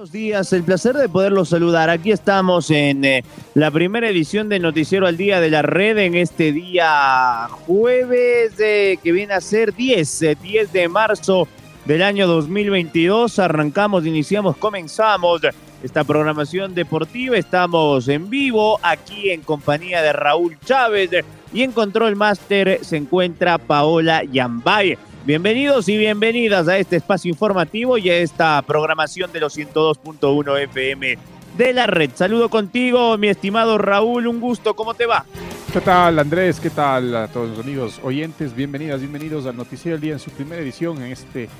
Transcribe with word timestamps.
buenos 0.00 0.12
días, 0.12 0.50
el 0.54 0.62
placer 0.62 0.96
de 0.96 1.10
poderlos 1.10 1.50
saludar. 1.50 1.90
Aquí 1.90 2.10
estamos 2.10 2.70
en 2.70 3.04
eh, 3.04 3.22
la 3.52 3.70
primera 3.70 4.08
edición 4.08 4.48
de 4.48 4.58
Noticiero 4.58 5.06
al 5.06 5.18
Día 5.18 5.42
de 5.42 5.50
la 5.50 5.60
Red 5.60 5.98
en 5.98 6.14
este 6.14 6.52
día 6.52 7.46
jueves 7.66 8.54
que 8.56 9.12
viene 9.12 9.34
a 9.34 9.42
ser 9.42 9.74
10, 9.74 10.20
10 10.40 10.42
eh, 10.42 10.68
de 10.72 10.88
marzo 10.88 11.46
del 11.84 12.00
año 12.00 12.26
2022. 12.26 13.38
Arrancamos, 13.40 14.06
iniciamos, 14.06 14.56
comenzamos 14.56 15.42
esta 15.82 16.02
programación 16.02 16.74
deportiva. 16.74 17.36
Estamos 17.36 18.08
en 18.08 18.30
vivo 18.30 18.80
aquí 18.82 19.28
en 19.28 19.42
compañía 19.42 20.00
de 20.00 20.14
Raúl 20.14 20.56
Chávez 20.64 21.10
y 21.52 21.62
en 21.62 21.72
Control 21.72 22.16
Master 22.16 22.78
se 22.80 22.96
encuentra 22.96 23.58
Paola 23.58 24.24
Yambay. 24.24 24.96
Bienvenidos 25.26 25.86
y 25.90 25.98
bienvenidas 25.98 26.66
a 26.66 26.78
este 26.78 26.96
espacio 26.96 27.28
informativo 27.28 27.98
y 27.98 28.08
a 28.08 28.16
esta 28.16 28.62
programación 28.62 29.30
de 29.32 29.40
los 29.40 29.56
102.1 29.56 30.62
FM 30.62 31.18
de 31.58 31.72
la 31.74 31.86
red. 31.86 32.10
Saludo 32.14 32.48
contigo, 32.48 33.18
mi 33.18 33.28
estimado 33.28 33.76
Raúl, 33.76 34.26
un 34.26 34.40
gusto, 34.40 34.74
¿cómo 34.74 34.94
te 34.94 35.04
va? 35.04 35.26
¿Qué 35.74 35.82
tal 35.82 36.18
Andrés? 36.18 36.58
¿Qué 36.58 36.70
tal 36.70 37.14
a 37.14 37.28
todos 37.28 37.50
los 37.50 37.58
amigos 37.58 38.00
oyentes? 38.02 38.56
Bienvenidas, 38.56 39.00
bienvenidos 39.00 39.44
al 39.44 39.58
Noticiero 39.58 39.96
del 39.96 40.00
Día 40.00 40.12
en 40.14 40.20
su 40.20 40.30
primera 40.30 40.62
edición 40.62 41.02
en 41.02 41.12
este 41.12 41.50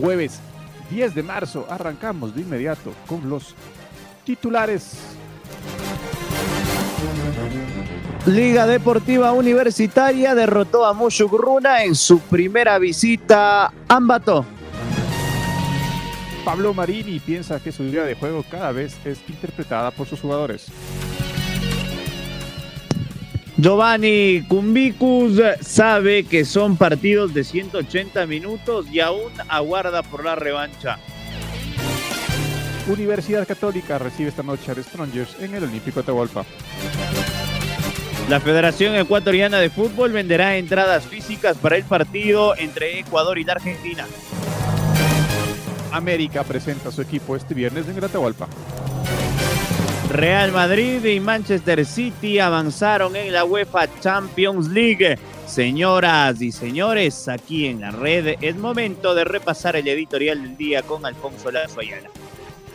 jueves 0.00 0.40
10 0.90 1.14
de 1.14 1.22
marzo. 1.22 1.66
Arrancamos 1.68 2.34
de 2.34 2.40
inmediato 2.40 2.94
con 3.06 3.28
los 3.28 3.54
titulares. 4.24 5.18
Liga 8.26 8.66
Deportiva 8.66 9.32
Universitaria 9.32 10.34
derrotó 10.34 10.84
a 10.84 10.92
Mushugruna 10.92 11.84
en 11.84 11.94
su 11.94 12.20
primera 12.20 12.78
visita 12.78 13.64
a 13.64 13.72
Ambato. 13.88 14.44
Pablo 16.44 16.74
Marini 16.74 17.18
piensa 17.18 17.60
que 17.60 17.72
su 17.72 17.84
idea 17.84 18.04
de 18.04 18.14
juego 18.14 18.44
cada 18.48 18.72
vez 18.72 18.94
es 19.06 19.20
interpretada 19.28 19.90
por 19.90 20.06
sus 20.06 20.20
jugadores. 20.20 20.66
Giovanni 23.56 24.44
Cumbicus 24.48 25.40
sabe 25.62 26.24
que 26.24 26.44
son 26.44 26.76
partidos 26.76 27.32
de 27.32 27.44
180 27.44 28.26
minutos 28.26 28.86
y 28.92 29.00
aún 29.00 29.32
aguarda 29.48 30.02
por 30.02 30.24
la 30.24 30.34
revancha. 30.34 30.98
Universidad 32.86 33.46
Católica 33.46 33.98
recibe 33.98 34.28
esta 34.28 34.42
noche 34.42 34.72
a 34.72 34.82
Strongers 34.82 35.36
en 35.40 35.54
el 35.54 35.64
Olímpico 35.64 36.00
Atahualpa. 36.00 36.44
La 38.30 38.38
Federación 38.38 38.94
Ecuatoriana 38.94 39.58
de 39.58 39.70
Fútbol 39.70 40.12
venderá 40.12 40.56
entradas 40.56 41.04
físicas 41.04 41.56
para 41.56 41.74
el 41.74 41.82
partido 41.82 42.56
entre 42.56 43.00
Ecuador 43.00 43.40
y 43.40 43.44
la 43.44 43.54
Argentina. 43.54 44.06
América 45.90 46.44
presenta 46.44 46.92
su 46.92 47.02
equipo 47.02 47.34
este 47.34 47.54
viernes 47.54 47.88
en 47.88 47.96
Gratahualpa. 47.96 48.46
Real 50.10 50.52
Madrid 50.52 51.04
y 51.06 51.18
Manchester 51.18 51.84
City 51.84 52.38
avanzaron 52.38 53.16
en 53.16 53.32
la 53.32 53.44
UEFA 53.44 53.88
Champions 53.98 54.68
League. 54.68 55.18
Señoras 55.48 56.40
y 56.40 56.52
señores, 56.52 57.26
aquí 57.26 57.66
en 57.66 57.80
la 57.80 57.90
red 57.90 58.36
es 58.40 58.54
momento 58.54 59.12
de 59.16 59.24
repasar 59.24 59.74
el 59.74 59.88
editorial 59.88 60.40
del 60.40 60.56
día 60.56 60.82
con 60.82 61.04
Alfonso 61.04 61.50
Lazo 61.50 61.80
Ayala. 61.80 62.10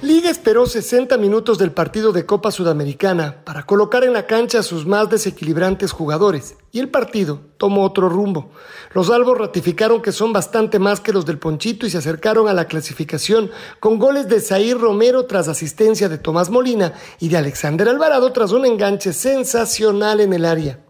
Liga 0.01 0.29
esperó 0.29 0.65
60 0.65 1.17
minutos 1.17 1.57
del 1.57 1.71
partido 1.71 2.11
de 2.11 2.25
Copa 2.25 2.51
Sudamericana 2.51 3.43
para 3.45 3.65
colocar 3.65 4.03
en 4.03 4.11
la 4.11 4.27
cancha 4.27 4.59
a 4.59 4.63
sus 4.63 4.85
más 4.85 5.09
desequilibrantes 5.09 5.93
jugadores 5.93 6.57
y 6.73 6.79
el 6.79 6.89
partido 6.89 7.39
tomó 7.57 7.83
otro 7.83 8.09
rumbo. 8.09 8.51
Los 8.93 9.09
albos 9.09 9.37
ratificaron 9.37 10.01
que 10.01 10.11
son 10.11 10.33
bastante 10.33 10.79
más 10.79 10.99
que 10.99 11.13
los 11.13 11.25
del 11.25 11.39
Ponchito 11.39 11.85
y 11.85 11.89
se 11.89 11.97
acercaron 11.97 12.49
a 12.49 12.53
la 12.53 12.65
clasificación 12.65 13.51
con 13.79 13.97
goles 13.97 14.27
de 14.27 14.41
Zair 14.41 14.77
Romero 14.77 15.27
tras 15.27 15.47
asistencia 15.47 16.09
de 16.09 16.17
Tomás 16.17 16.49
Molina 16.49 16.93
y 17.19 17.29
de 17.29 17.37
Alexander 17.37 17.87
Alvarado 17.87 18.33
tras 18.33 18.51
un 18.51 18.65
enganche 18.65 19.13
sensacional 19.13 20.19
en 20.19 20.33
el 20.33 20.43
área. 20.43 20.81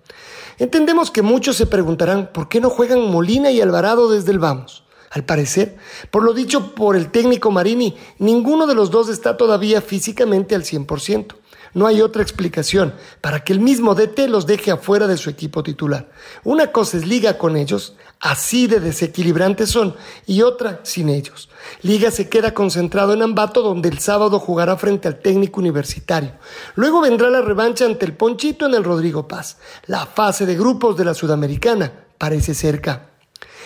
Entendemos 0.58 1.12
que 1.12 1.22
muchos 1.22 1.58
se 1.58 1.68
preguntarán 1.68 2.32
por 2.34 2.50
qué 2.50 2.60
no 2.60 2.72
juegan 2.72 3.12
Molina 3.12 3.52
y 3.52 3.62
Alvarado 3.62 4.10
desde 4.10 4.32
el 4.32 4.40
vamos. 4.40 4.85
Al 5.16 5.24
parecer, 5.24 5.78
por 6.12 6.24
lo 6.24 6.34
dicho 6.34 6.76
por 6.76 6.98
el 6.98 7.10
técnico 7.10 7.50
Marini, 7.50 7.96
ninguno 8.20 8.68
de 8.68 8.76
los 8.76 8.92
dos 8.92 9.08
está 9.08 9.38
todavía 9.38 9.82
físicamente 9.82 10.56
al 10.56 10.64
100%. 10.64 11.38
No 11.74 11.88
hay 11.88 12.02
otra 12.02 12.22
explicación 12.22 12.94
para 13.22 13.42
que 13.42 13.54
el 13.54 13.62
mismo 13.62 13.96
DT 13.96 14.28
los 14.28 14.46
deje 14.46 14.72
afuera 14.72 15.08
de 15.08 15.16
su 15.16 15.30
equipo 15.30 15.64
titular. 15.64 16.12
Una 16.44 16.74
cosa 16.74 16.98
es 16.98 17.08
Liga 17.08 17.38
con 17.38 17.56
ellos, 17.56 17.96
así 18.20 18.68
de 18.68 18.82
desequilibrantes 18.82 19.70
son, 19.70 19.96
y 20.26 20.42
otra 20.42 20.82
sin 20.84 21.08
ellos. 21.08 21.48
Liga 21.82 22.12
se 22.12 22.28
queda 22.28 22.54
concentrado 22.54 23.14
en 23.14 23.22
Ambato, 23.22 23.62
donde 23.62 23.88
el 23.88 24.00
sábado 24.00 24.38
jugará 24.40 24.76
frente 24.76 25.08
al 25.08 25.20
técnico 25.20 25.62
universitario. 25.62 26.34
Luego 26.76 27.00
vendrá 27.00 27.30
la 27.30 27.42
revancha 27.42 27.86
ante 27.86 28.06
el 28.06 28.18
Ponchito 28.18 28.66
en 28.66 28.74
el 28.74 28.84
Rodrigo 28.84 29.30
Paz. 29.30 29.60
La 29.86 30.06
fase 30.06 30.46
de 30.46 30.58
grupos 30.58 30.98
de 30.98 31.06
la 31.06 31.14
Sudamericana 31.14 31.94
parece 32.18 32.54
cerca. 32.54 33.15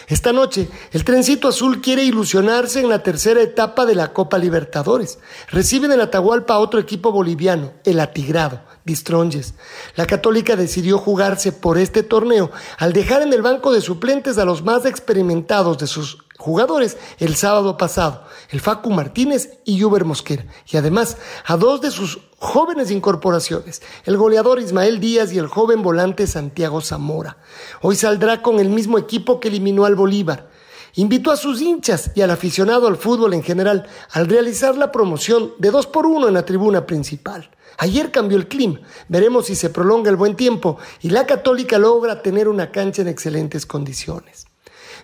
Esta 0.10 0.34
noche, 0.34 0.68
el 0.92 1.04
trencito 1.04 1.48
azul 1.48 1.82
quiere 1.82 2.04
ilusionarse 2.04 2.80
en 2.80 2.90
la 2.90 3.04
tercera 3.04 3.42
etapa 3.42 3.86
de 3.86 3.94
la 3.94 4.12
Copa 4.12 4.40
Libertadores. 4.40 5.20
Reciben 5.50 5.92
en 5.92 6.02
Atahualpa 6.02 6.56
a 6.56 6.60
otro 6.60 6.80
equipo 6.80 7.12
boliviano, 7.12 7.74
el 7.84 8.00
Atigrado, 8.00 8.60
Distronges. 8.84 9.54
La 9.96 10.08
Católica 10.08 10.56
decidió 10.56 10.98
jugarse 10.98 11.52
por 11.52 11.78
este 11.78 12.02
torneo 12.02 12.50
al 12.80 12.92
dejar 12.92 13.22
en 13.22 13.34
el 13.34 13.44
banco 13.44 13.72
de 13.72 13.82
suplentes 13.82 14.40
a 14.40 14.46
los 14.46 14.64
más 14.64 14.88
experimentados 14.88 15.78
de 15.78 15.86
sus 15.86 16.18
jugadores 16.40 16.98
el 17.20 17.36
sábado 17.36 17.78
pasado, 17.78 18.24
el 18.50 18.62
Facu 18.62 18.90
Martínez 18.90 19.60
y 19.66 19.84
Uber 19.84 20.06
Mosquera, 20.06 20.46
y 20.66 20.78
además 20.78 21.18
a 21.46 21.58
dos 21.58 21.82
de 21.82 21.92
sus 21.92 22.20
jóvenes 22.38 22.92
incorporaciones, 22.92 23.82
el 24.06 24.16
goleador 24.16 24.60
Ismael 24.60 25.02
Díaz 25.02 25.34
y 25.34 25.38
el 25.38 25.48
joven 25.48 25.84
volante 25.84 26.26
Santiago 26.28 26.80
Zamora. 26.80 27.38
Hoy 27.82 27.98
saldrá 27.98 28.42
con 28.42 28.60
el 28.60 28.70
mismo 28.70 28.98
equipo 28.98 29.42
que 29.42 29.50
eliminó 29.50 29.84
al 29.84 29.96
Bolívar. 29.96 30.50
Invitó 30.96 31.32
a 31.32 31.38
sus 31.38 31.62
hinchas 31.62 32.12
y 32.16 32.22
al 32.22 32.32
aficionado 32.32 32.88
al 32.88 32.96
fútbol 32.96 33.34
en 33.34 33.44
general 33.44 33.88
al 34.12 34.28
realizar 34.28 34.76
la 34.76 34.92
promoción 34.92 35.52
de 35.60 35.72
dos 35.72 35.88
por 35.88 36.06
uno 36.06 36.30
en 36.30 36.34
la 36.34 36.46
tribuna 36.46 36.86
principal. 36.86 37.52
Ayer 37.78 38.12
cambió 38.12 38.38
el 38.38 38.48
clima, 38.48 38.80
veremos 39.10 39.48
si 39.48 39.56
se 39.56 39.70
prolonga 39.70 40.10
el 40.10 40.16
buen 40.16 40.36
tiempo 40.36 40.78
y 41.02 41.10
la 41.10 41.28
católica 41.28 41.78
logra 41.78 42.22
tener 42.22 42.48
una 42.48 42.72
cancha 42.72 43.02
en 43.02 43.10
excelentes 43.10 43.66
condiciones. 43.66 44.49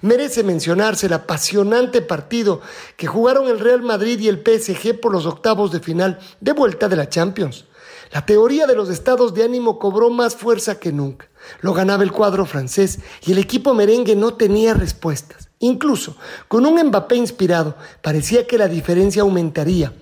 Merece 0.02 0.44
mencionarse 0.44 1.08
el 1.08 1.14
apasionante 1.14 2.02
partido 2.02 2.62
que 2.98 3.08
jugaron 3.08 3.48
el 3.48 3.60
Real 3.60 3.82
Madrid 3.82 4.20
y 4.20 4.28
el 4.28 4.42
PSG 4.44 5.00
por 5.00 5.12
los 5.12 5.26
octavos 5.26 5.72
de 5.72 5.80
final 5.80 6.20
de 6.42 6.54
vuelta 6.54 6.88
de 6.88 6.96
la 6.96 7.10
Champions. 7.10 7.66
La 8.12 8.26
teoría 8.26 8.68
de 8.68 8.76
los 8.76 8.90
estados 8.90 9.34
de 9.34 9.44
ánimo 9.44 9.80
cobró 9.80 10.10
más 10.10 10.36
fuerza 10.36 10.80
que 10.80 10.92
nunca. 10.92 11.28
Lo 11.62 11.74
ganaba 11.74 12.04
el 12.04 12.12
cuadro 12.12 12.46
francés 12.46 13.00
y 13.26 13.32
el 13.32 13.40
equipo 13.40 13.74
merengue 13.74 14.16
no 14.16 14.36
tenía 14.36 14.74
respuestas. 14.74 15.50
Incluso 15.60 16.16
con 16.48 16.66
un 16.66 16.82
Mbappé 16.82 17.16
inspirado, 17.16 17.76
parecía 18.02 18.46
que 18.46 18.58
la 18.58 18.68
diferencia 18.68 19.22
aumentaría. 19.22 19.94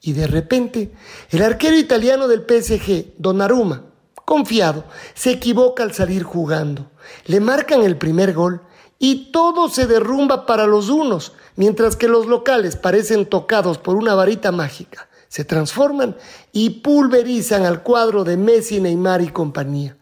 Y 0.00 0.12
de 0.12 0.26
repente, 0.26 0.92
el 1.30 1.42
arquero 1.42 1.76
italiano 1.76 2.28
del 2.28 2.44
PSG, 2.46 3.14
Donnarumma, 3.18 3.84
confiado, 4.24 4.84
se 5.14 5.32
equivoca 5.32 5.82
al 5.82 5.92
salir 5.92 6.22
jugando. 6.22 6.90
Le 7.26 7.40
marcan 7.40 7.82
el 7.82 7.96
primer 7.96 8.32
gol 8.32 8.62
y 8.98 9.30
todo 9.30 9.68
se 9.68 9.86
derrumba 9.86 10.46
para 10.46 10.66
los 10.66 10.88
unos, 10.88 11.32
mientras 11.56 11.96
que 11.96 12.08
los 12.08 12.26
locales 12.26 12.76
parecen 12.76 13.26
tocados 13.26 13.78
por 13.78 13.96
una 13.96 14.14
varita 14.14 14.52
mágica. 14.52 15.08
Se 15.28 15.44
transforman 15.44 16.16
y 16.52 16.70
pulverizan 16.70 17.64
al 17.64 17.82
cuadro 17.82 18.24
de 18.24 18.36
Messi, 18.36 18.80
Neymar 18.80 19.20
y 19.20 19.28
compañía. 19.28 19.96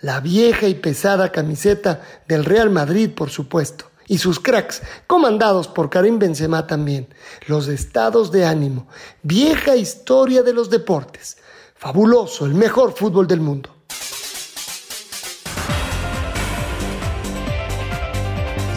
La 0.00 0.20
vieja 0.20 0.68
y 0.68 0.74
pesada 0.74 1.32
camiseta 1.32 2.02
del 2.28 2.44
Real 2.44 2.70
Madrid, 2.70 3.10
por 3.10 3.30
supuesto, 3.30 3.86
y 4.06 4.18
sus 4.18 4.38
cracks, 4.38 4.82
comandados 5.06 5.66
por 5.66 5.90
Karim 5.90 6.18
Benzema 6.18 6.66
también. 6.66 7.08
Los 7.46 7.68
estados 7.68 8.30
de 8.30 8.44
ánimo, 8.44 8.86
vieja 9.22 9.74
historia 9.74 10.42
de 10.42 10.52
los 10.52 10.70
deportes. 10.70 11.38
Fabuloso, 11.74 12.46
el 12.46 12.54
mejor 12.54 12.94
fútbol 12.94 13.26
del 13.26 13.40
mundo. 13.40 13.75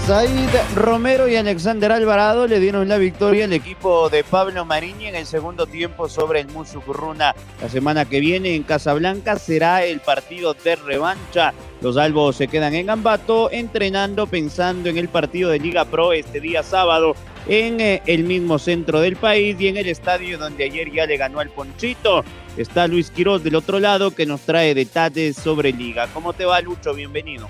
Said 0.09 0.49
Romero 0.73 1.27
y 1.27 1.35
Alexander 1.35 1.91
Alvarado 1.91 2.47
le 2.47 2.59
dieron 2.59 2.87
la 2.87 2.97
victoria 2.97 3.45
al 3.45 3.53
equipo 3.53 4.09
de 4.09 4.23
Pablo 4.23 4.65
Mariñi 4.65 5.05
en 5.05 5.13
el 5.13 5.27
segundo 5.27 5.67
tiempo 5.67 6.09
sobre 6.09 6.39
el 6.39 6.47
Musucurruna. 6.47 7.35
La 7.61 7.69
semana 7.69 8.05
que 8.05 8.19
viene 8.19 8.55
en 8.55 8.63
Casablanca 8.63 9.37
será 9.37 9.85
el 9.85 9.99
partido 9.99 10.55
de 10.55 10.77
revancha. 10.77 11.53
Los 11.81 11.95
albos 11.95 12.37
se 12.37 12.47
quedan 12.47 12.73
en 12.73 12.89
Ambato 12.89 13.51
entrenando 13.51 14.25
pensando 14.25 14.89
en 14.89 14.97
el 14.97 15.09
partido 15.09 15.51
de 15.51 15.59
Liga 15.59 15.85
Pro 15.85 16.11
este 16.11 16.41
día 16.41 16.63
sábado 16.63 17.15
en 17.47 17.79
eh, 17.79 18.01
el 18.07 18.23
mismo 18.23 18.57
centro 18.57 19.01
del 19.01 19.15
país 19.15 19.57
y 19.59 19.67
en 19.67 19.77
el 19.77 19.87
estadio 19.87 20.39
donde 20.39 20.63
ayer 20.63 20.91
ya 20.91 21.05
le 21.05 21.17
ganó 21.17 21.39
al 21.39 21.51
Ponchito. 21.51 22.23
Está 22.57 22.87
Luis 22.87 23.11
Quiroz 23.11 23.43
del 23.43 23.53
otro 23.53 23.79
lado 23.79 24.09
que 24.09 24.25
nos 24.25 24.41
trae 24.41 24.73
detalles 24.73 25.35
sobre 25.35 25.71
Liga. 25.71 26.07
¿Cómo 26.15 26.33
te 26.33 26.45
va 26.45 26.59
Lucho? 26.61 26.95
Bienvenido. 26.95 27.47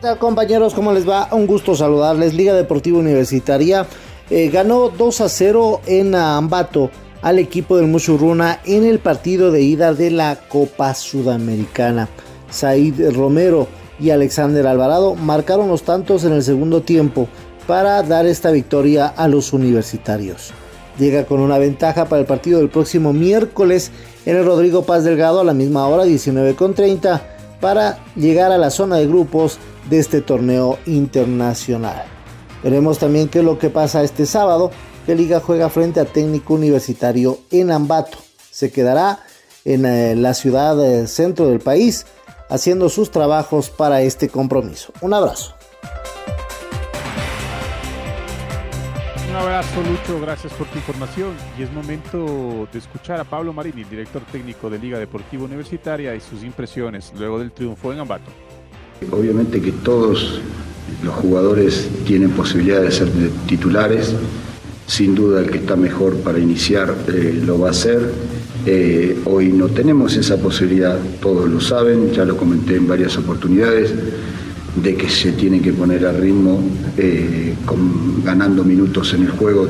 ¿Qué 0.00 0.06
tal 0.06 0.18
compañeros? 0.18 0.72
¿Cómo 0.72 0.94
les 0.94 1.06
va? 1.06 1.28
Un 1.30 1.46
gusto 1.46 1.76
saludarles. 1.76 2.32
Liga 2.32 2.54
Deportiva 2.54 2.98
Universitaria 2.98 3.86
eh, 4.30 4.48
ganó 4.48 4.88
2 4.88 5.20
a 5.20 5.28
0 5.28 5.82
en 5.84 6.14
Ambato 6.14 6.90
al 7.20 7.38
equipo 7.38 7.76
del 7.76 7.86
Muchurruna 7.86 8.60
en 8.64 8.86
el 8.86 9.00
partido 9.00 9.52
de 9.52 9.60
ida 9.60 9.92
de 9.92 10.10
la 10.10 10.36
Copa 10.48 10.94
Sudamericana. 10.94 12.08
Said 12.48 13.12
Romero 13.14 13.68
y 13.98 14.08
Alexander 14.08 14.66
Alvarado 14.66 15.16
marcaron 15.16 15.68
los 15.68 15.82
tantos 15.82 16.24
en 16.24 16.32
el 16.32 16.42
segundo 16.42 16.80
tiempo 16.80 17.28
para 17.66 18.02
dar 18.02 18.24
esta 18.24 18.50
victoria 18.52 19.06
a 19.06 19.28
los 19.28 19.52
universitarios. 19.52 20.52
Llega 20.98 21.26
con 21.26 21.40
una 21.40 21.58
ventaja 21.58 22.06
para 22.06 22.20
el 22.20 22.26
partido 22.26 22.60
del 22.60 22.70
próximo 22.70 23.12
miércoles 23.12 23.90
en 24.24 24.36
el 24.36 24.46
Rodrigo 24.46 24.82
Paz 24.82 25.04
Delgado 25.04 25.40
a 25.40 25.44
la 25.44 25.52
misma 25.52 25.86
hora, 25.86 26.06
19.30, 26.06 27.20
para 27.60 27.98
llegar 28.16 28.52
a 28.52 28.58
la 28.58 28.70
zona 28.70 28.96
de 28.96 29.06
grupos 29.06 29.58
de 29.88 29.98
este 29.98 30.20
torneo 30.20 30.78
internacional. 30.86 32.04
Veremos 32.62 32.98
también 32.98 33.28
qué 33.28 33.40
es 33.40 33.44
lo 33.44 33.58
que 33.58 33.70
pasa 33.70 34.02
este 34.02 34.26
sábado, 34.26 34.70
que 35.06 35.14
Liga 35.14 35.40
juega 35.40 35.68
frente 35.70 36.00
a 36.00 36.04
Técnico 36.04 36.54
Universitario 36.54 37.38
en 37.50 37.70
Ambato. 37.70 38.18
Se 38.50 38.70
quedará 38.70 39.20
en 39.64 39.86
eh, 39.86 40.14
la 40.16 40.34
ciudad 40.34 40.82
eh, 40.84 41.06
centro 41.06 41.48
del 41.48 41.60
país 41.60 42.06
haciendo 42.48 42.88
sus 42.88 43.10
trabajos 43.10 43.70
para 43.70 44.02
este 44.02 44.28
compromiso. 44.28 44.92
Un 45.00 45.14
abrazo. 45.14 45.54
Un 49.30 49.36
abrazo 49.36 49.80
Lucho, 49.82 50.20
gracias 50.20 50.52
por 50.54 50.66
tu 50.66 50.76
información 50.78 51.28
y 51.56 51.62
es 51.62 51.72
momento 51.72 52.66
de 52.72 52.78
escuchar 52.80 53.20
a 53.20 53.24
Pablo 53.24 53.52
Marini, 53.52 53.84
director 53.84 54.22
técnico 54.32 54.68
de 54.68 54.76
Liga 54.80 54.98
Deportiva 54.98 55.44
Universitaria 55.44 56.16
y 56.16 56.20
sus 56.20 56.42
impresiones 56.42 57.12
luego 57.16 57.38
del 57.38 57.52
triunfo 57.52 57.92
en 57.92 58.00
Ambato. 58.00 58.28
Obviamente 59.12 59.62
que 59.62 59.70
todos 59.70 60.40
los 61.04 61.14
jugadores 61.14 61.88
tienen 62.04 62.30
posibilidad 62.30 62.82
de 62.82 62.90
ser 62.90 63.08
titulares. 63.46 64.16
Sin 64.88 65.14
duda 65.14 65.42
el 65.42 65.50
que 65.50 65.58
está 65.58 65.76
mejor 65.76 66.16
para 66.22 66.40
iniciar 66.40 66.92
eh, 67.06 67.40
lo 67.46 67.60
va 67.60 67.68
a 67.68 67.70
hacer. 67.70 68.12
Eh, 68.66 69.16
hoy 69.26 69.52
no 69.52 69.68
tenemos 69.68 70.16
esa 70.16 70.38
posibilidad, 70.38 70.98
todos 71.22 71.48
lo 71.48 71.60
saben, 71.60 72.10
ya 72.10 72.24
lo 72.24 72.36
comenté 72.36 72.74
en 72.74 72.88
varias 72.88 73.16
oportunidades, 73.16 73.94
de 74.76 74.94
que 74.94 75.08
se 75.08 75.32
tiene 75.32 75.60
que 75.60 75.72
poner 75.72 76.06
a 76.06 76.12
ritmo 76.12 76.60
eh, 76.96 77.54
ganando 78.24 78.64
minutos 78.64 79.12
en 79.14 79.22
el 79.22 79.30
juego 79.30 79.68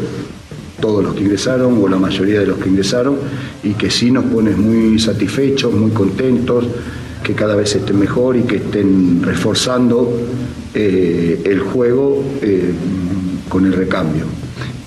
todos 0.80 1.04
los 1.04 1.14
que 1.14 1.22
ingresaron 1.22 1.78
o 1.82 1.88
la 1.88 1.98
mayoría 1.98 2.40
de 2.40 2.46
los 2.46 2.58
que 2.58 2.68
ingresaron 2.68 3.16
y 3.62 3.74
que 3.74 3.90
sí 3.90 4.10
nos 4.10 4.24
pone 4.24 4.50
muy 4.50 4.98
satisfechos, 4.98 5.72
muy 5.74 5.90
contentos 5.90 6.64
que 7.22 7.34
cada 7.34 7.54
vez 7.54 7.74
estén 7.74 7.98
mejor 7.98 8.36
y 8.36 8.42
que 8.42 8.56
estén 8.56 9.22
reforzando 9.22 10.10
eh, 10.74 11.42
el 11.44 11.60
juego 11.60 12.22
eh, 12.42 12.72
con 13.48 13.66
el 13.66 13.72
recambio. 13.72 14.24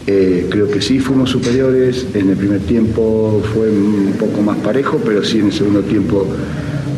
Creo 0.06 0.70
que 0.70 0.82
sí 0.82 1.00
fuimos 1.00 1.30
superiores, 1.30 2.08
en 2.14 2.30
el 2.30 2.36
primer 2.36 2.60
tiempo 2.60 3.42
fue 3.54 3.70
un 3.70 4.14
poco 4.20 4.42
más 4.42 4.58
parejo, 4.58 5.02
pero 5.04 5.24
sí 5.24 5.40
en 5.40 5.46
el 5.46 5.54
segundo 5.54 5.82
tiempo 5.82 6.28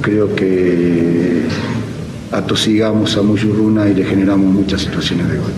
creo 0.02 0.36
que 0.36 1.44
atosigamos 2.32 3.18
a 3.18 3.22
Muyurruna 3.22 3.88
y 3.88 3.94
le 3.94 4.06
generamos 4.06 4.54
muchas 4.54 4.82
situaciones 4.82 5.30
de 5.30 5.38
gol. 5.38 5.52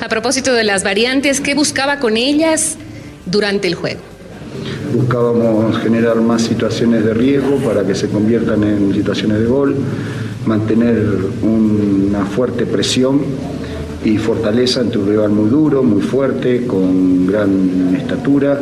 A 0.00 0.08
propósito 0.08 0.52
de 0.52 0.64
las 0.64 0.84
variantes, 0.84 1.40
¿qué 1.40 1.54
buscaba 1.54 1.98
con 1.98 2.16
ellas 2.16 2.76
durante 3.26 3.68
el 3.68 3.74
juego? 3.74 4.00
buscábamos 4.94 5.78
generar 5.78 6.20
más 6.20 6.42
situaciones 6.42 7.04
de 7.04 7.14
riesgo 7.14 7.56
para 7.56 7.84
que 7.84 7.94
se 7.94 8.08
conviertan 8.08 8.62
en 8.62 8.94
situaciones 8.94 9.40
de 9.40 9.46
gol, 9.46 9.74
mantener 10.46 11.16
una 11.42 12.24
fuerte 12.24 12.64
presión 12.64 13.20
y 14.04 14.18
fortaleza 14.18 14.80
ante 14.80 14.98
un 14.98 15.08
rival 15.08 15.30
muy 15.30 15.48
duro, 15.48 15.82
muy 15.82 16.02
fuerte, 16.02 16.66
con 16.66 17.26
gran 17.26 17.96
estatura 17.96 18.60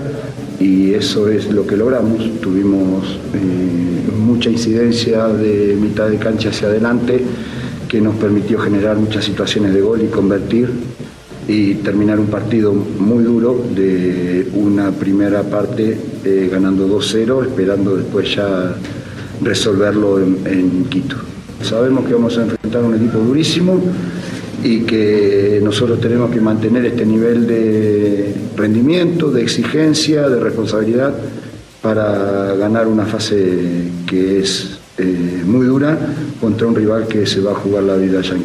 y 0.62 0.94
eso 0.94 1.28
es 1.28 1.50
lo 1.50 1.66
que 1.66 1.76
logramos. 1.76 2.40
Tuvimos 2.40 3.18
eh, 3.34 4.12
mucha 4.16 4.48
incidencia 4.48 5.26
de 5.26 5.76
mitad 5.80 6.08
de 6.08 6.18
cancha 6.18 6.50
hacia 6.50 6.68
adelante 6.68 7.20
que 7.88 8.00
nos 8.00 8.14
permitió 8.16 8.58
generar 8.58 8.96
muchas 8.96 9.24
situaciones 9.24 9.74
de 9.74 9.80
gol 9.80 10.02
y 10.02 10.06
convertir 10.06 10.70
y 11.48 11.74
terminar 11.74 12.20
un 12.20 12.26
partido 12.26 12.72
muy 12.72 13.24
duro 13.24 13.60
de 13.74 14.48
una 14.54 14.92
primera 14.92 15.42
parte 15.42 15.98
eh, 16.24 16.48
ganando 16.50 16.86
2-0, 16.88 17.48
esperando 17.48 17.96
después 17.96 18.34
ya 18.34 18.76
resolverlo 19.42 20.20
en, 20.20 20.84
Quito. 20.88 21.16
Sabemos 21.60 22.06
que 22.06 22.14
vamos 22.14 22.38
a 22.38 22.42
enfrentar 22.42 22.84
un 22.84 22.94
equipo 22.94 23.18
durísimo 23.18 23.80
y 24.62 24.80
que 24.80 25.60
nosotros 25.62 26.00
tenemos 26.00 26.30
que 26.30 26.40
mantener 26.40 26.86
este 26.86 27.04
nivel 27.04 27.46
de 27.46 28.34
rendimiento, 28.56 29.30
de 29.30 29.42
exigencia, 29.42 30.28
de 30.28 30.38
responsabilidad 30.40 31.14
para 31.80 32.54
ganar 32.54 32.86
una 32.86 33.04
fase 33.04 33.90
que 34.06 34.40
es 34.40 34.78
eh, 34.98 35.42
muy 35.44 35.66
dura 35.66 35.98
contra 36.40 36.66
un 36.66 36.76
rival 36.76 37.08
que 37.08 37.26
se 37.26 37.40
va 37.40 37.52
a 37.52 37.54
jugar 37.54 37.82
la 37.84 37.96
vida 37.96 38.20
allá 38.20 38.34
en 38.34 38.42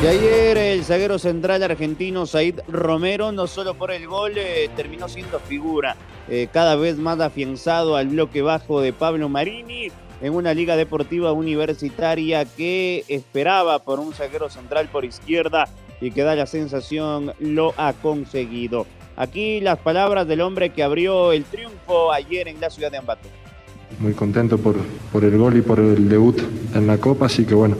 Y 0.00 0.06
ayer 0.06 0.56
el 0.56 0.84
zaguero 0.84 1.18
central 1.18 1.60
argentino 1.64 2.24
Said 2.24 2.60
Romero, 2.68 3.32
no 3.32 3.48
solo 3.48 3.74
por 3.74 3.90
el 3.90 4.06
gol, 4.06 4.34
eh, 4.36 4.70
terminó 4.76 5.08
siendo 5.08 5.40
figura 5.40 5.96
eh, 6.28 6.46
cada 6.52 6.76
vez 6.76 6.98
más 6.98 7.18
afianzado 7.18 7.96
al 7.96 8.06
bloque 8.06 8.40
bajo 8.40 8.80
de 8.80 8.92
Pablo 8.92 9.28
Marini 9.28 9.88
en 10.22 10.34
una 10.34 10.54
liga 10.54 10.76
deportiva 10.76 11.32
universitaria 11.32 12.44
que 12.44 13.04
esperaba 13.08 13.80
por 13.80 13.98
un 13.98 14.12
zaguero 14.14 14.48
central 14.48 14.88
por 14.88 15.04
izquierda 15.04 15.68
y 16.00 16.12
que 16.12 16.22
da 16.22 16.36
la 16.36 16.46
sensación 16.46 17.32
lo 17.40 17.74
ha 17.76 17.92
conseguido. 17.92 18.86
Aquí 19.16 19.60
las 19.60 19.80
palabras 19.80 20.28
del 20.28 20.42
hombre 20.42 20.70
que 20.70 20.84
abrió 20.84 21.32
el 21.32 21.42
triunfo 21.42 22.12
ayer 22.12 22.46
en 22.46 22.60
la 22.60 22.70
ciudad 22.70 22.92
de 22.92 22.98
Ambato. 22.98 23.28
Muy 23.98 24.12
contento 24.12 24.58
por, 24.58 24.76
por 25.10 25.24
el 25.24 25.36
gol 25.36 25.56
y 25.56 25.62
por 25.62 25.80
el 25.80 26.08
debut 26.08 26.40
en 26.72 26.86
la 26.86 26.98
Copa, 26.98 27.26
así 27.26 27.44
que 27.44 27.54
bueno, 27.54 27.76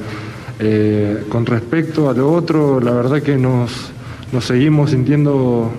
eh, 0.60 1.24
con 1.28 1.46
respecto 1.46 2.10
a 2.10 2.14
lo 2.14 2.32
otro, 2.32 2.80
la 2.80 2.90
verdad 2.90 3.22
que 3.22 3.36
nos, 3.36 3.92
seguimos 4.40 4.90
sintiendo, 4.90 5.70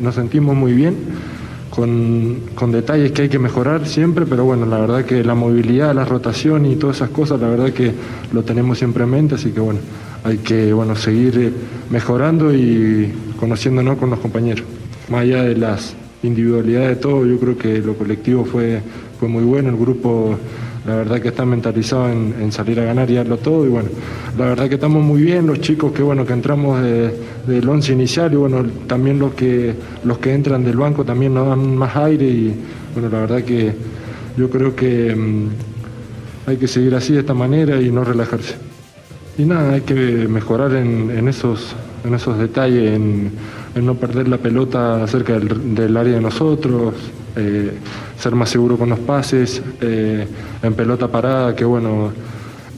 nos, 0.00 0.14
sentimos 0.14 0.56
muy 0.56 0.72
bien, 0.72 0.96
con, 1.70 2.72
detalles 2.72 3.12
que 3.12 3.22
hay 3.22 3.28
que 3.28 3.38
mejorar 3.38 3.86
siempre, 3.86 4.26
pero 4.26 4.44
bueno, 4.44 4.66
la 4.66 4.78
verdad 4.78 5.04
que 5.04 5.22
la 5.22 5.34
movilidad, 5.34 5.94
la 5.94 6.04
rotación 6.04 6.66
y 6.66 6.74
todas 6.74 6.96
esas 6.96 7.10
cosas, 7.10 7.40
la 7.40 7.48
verdad 7.48 7.72
que 7.72 7.92
lo 8.32 8.42
tenemos 8.42 8.78
siempre 8.78 9.04
en 9.04 9.10
mente, 9.10 9.36
así 9.36 9.52
que 9.52 9.60
bueno, 9.60 9.78
hay 10.24 10.38
que 10.38 10.72
bueno, 10.72 10.96
seguir 10.96 11.52
mejorando 11.90 12.52
y 12.52 13.12
conociéndonos 13.38 13.96
con 13.96 14.10
los 14.10 14.18
compañeros. 14.18 14.64
Más 15.08 15.22
allá 15.22 15.44
de 15.44 15.56
las 15.56 15.94
individualidades 16.24 16.88
de 16.88 16.96
todo, 16.96 17.24
yo 17.26 17.38
creo 17.38 17.56
que 17.56 17.78
lo 17.78 17.94
colectivo 17.94 18.44
fue, 18.44 18.80
fue 19.20 19.28
muy 19.28 19.44
bueno, 19.44 19.70
el 19.70 19.76
grupo 19.76 20.36
la 20.86 20.96
verdad 20.96 21.20
que 21.20 21.28
están 21.28 21.48
mentalizados 21.48 22.10
en, 22.10 22.52
salir 22.52 22.80
a 22.80 22.84
ganar 22.84 23.10
y 23.10 23.14
darlo 23.14 23.36
todo 23.36 23.66
y 23.66 23.68
bueno, 23.68 23.88
la 24.38 24.46
verdad 24.46 24.68
que 24.68 24.76
estamos 24.76 25.02
muy 25.02 25.22
bien, 25.22 25.46
los 25.46 25.60
chicos 25.60 25.92
que 25.92 26.02
bueno 26.02 26.24
que 26.24 26.32
entramos 26.32 26.80
del 26.82 27.68
once 27.68 27.92
inicial 27.92 28.32
y 28.32 28.36
bueno, 28.36 28.64
también 28.86 29.18
los 29.18 29.34
que 29.34 29.74
los 30.04 30.18
que 30.18 30.32
entran 30.32 30.64
del 30.64 30.76
banco 30.76 31.04
también 31.04 31.34
nos 31.34 31.48
dan 31.48 31.76
más 31.76 31.96
aire 31.96 32.26
y 32.26 32.54
bueno, 32.94 33.08
la 33.10 33.20
verdad 33.20 33.42
que 33.42 33.72
yo 34.36 34.48
creo 34.48 34.74
que 34.74 35.14
mm, 35.14 35.48
hay 36.46 36.56
que 36.56 36.66
seguir 36.66 36.94
así 36.94 37.12
de 37.12 37.20
esta 37.20 37.34
manera 37.34 37.80
y 37.80 37.90
no 37.90 38.04
relajarse. 38.04 38.54
Y 39.38 39.44
nada, 39.44 39.74
hay 39.74 39.80
que 39.82 39.94
mejorar 39.94 40.74
en, 40.74 41.28
esos, 41.28 41.74
en 42.04 42.14
esos 42.14 42.38
detalles, 42.38 42.98
no 43.74 43.94
perder 43.94 44.28
la 44.28 44.38
pelota 44.38 45.06
cerca 45.06 45.38
del 45.38 45.96
área 45.96 46.14
de 46.14 46.20
nosotros, 46.20 46.94
eh, 47.36 47.72
ser 48.18 48.34
más 48.34 48.50
seguro 48.50 48.76
con 48.76 48.88
los 48.88 48.98
pases, 48.98 49.62
eh, 49.80 50.26
en 50.62 50.74
pelota 50.74 51.08
parada, 51.08 51.54
que 51.54 51.64
bueno, 51.64 52.10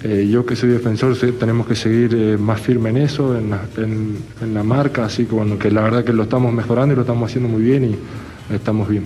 eh, 0.03 0.29
yo 0.31 0.45
que 0.45 0.57
soy 0.57 0.71
defensor 0.71 1.17
tenemos 1.39 1.67
que 1.67 1.75
seguir 1.75 2.39
más 2.39 2.61
firme 2.61 2.91
en 2.91 2.99
eso, 2.99 3.37
en 3.37 4.55
la, 4.55 4.63
marca, 4.63 5.07
así 5.07 5.25
que 5.25 5.35
bueno, 5.35 5.59
que 5.59 5.71
la 5.71 5.83
verdad 5.83 6.05
que 6.05 6.13
lo 6.13 6.25
estamos 6.25 6.53
mejorando 6.53 6.93
y 6.93 6.97
lo 6.97 7.03
estamos 7.03 7.31
haciendo 7.31 7.49
muy 7.49 7.63
bien 7.63 7.85
y 7.85 8.55
estamos 8.55 8.89
bien. 8.89 9.05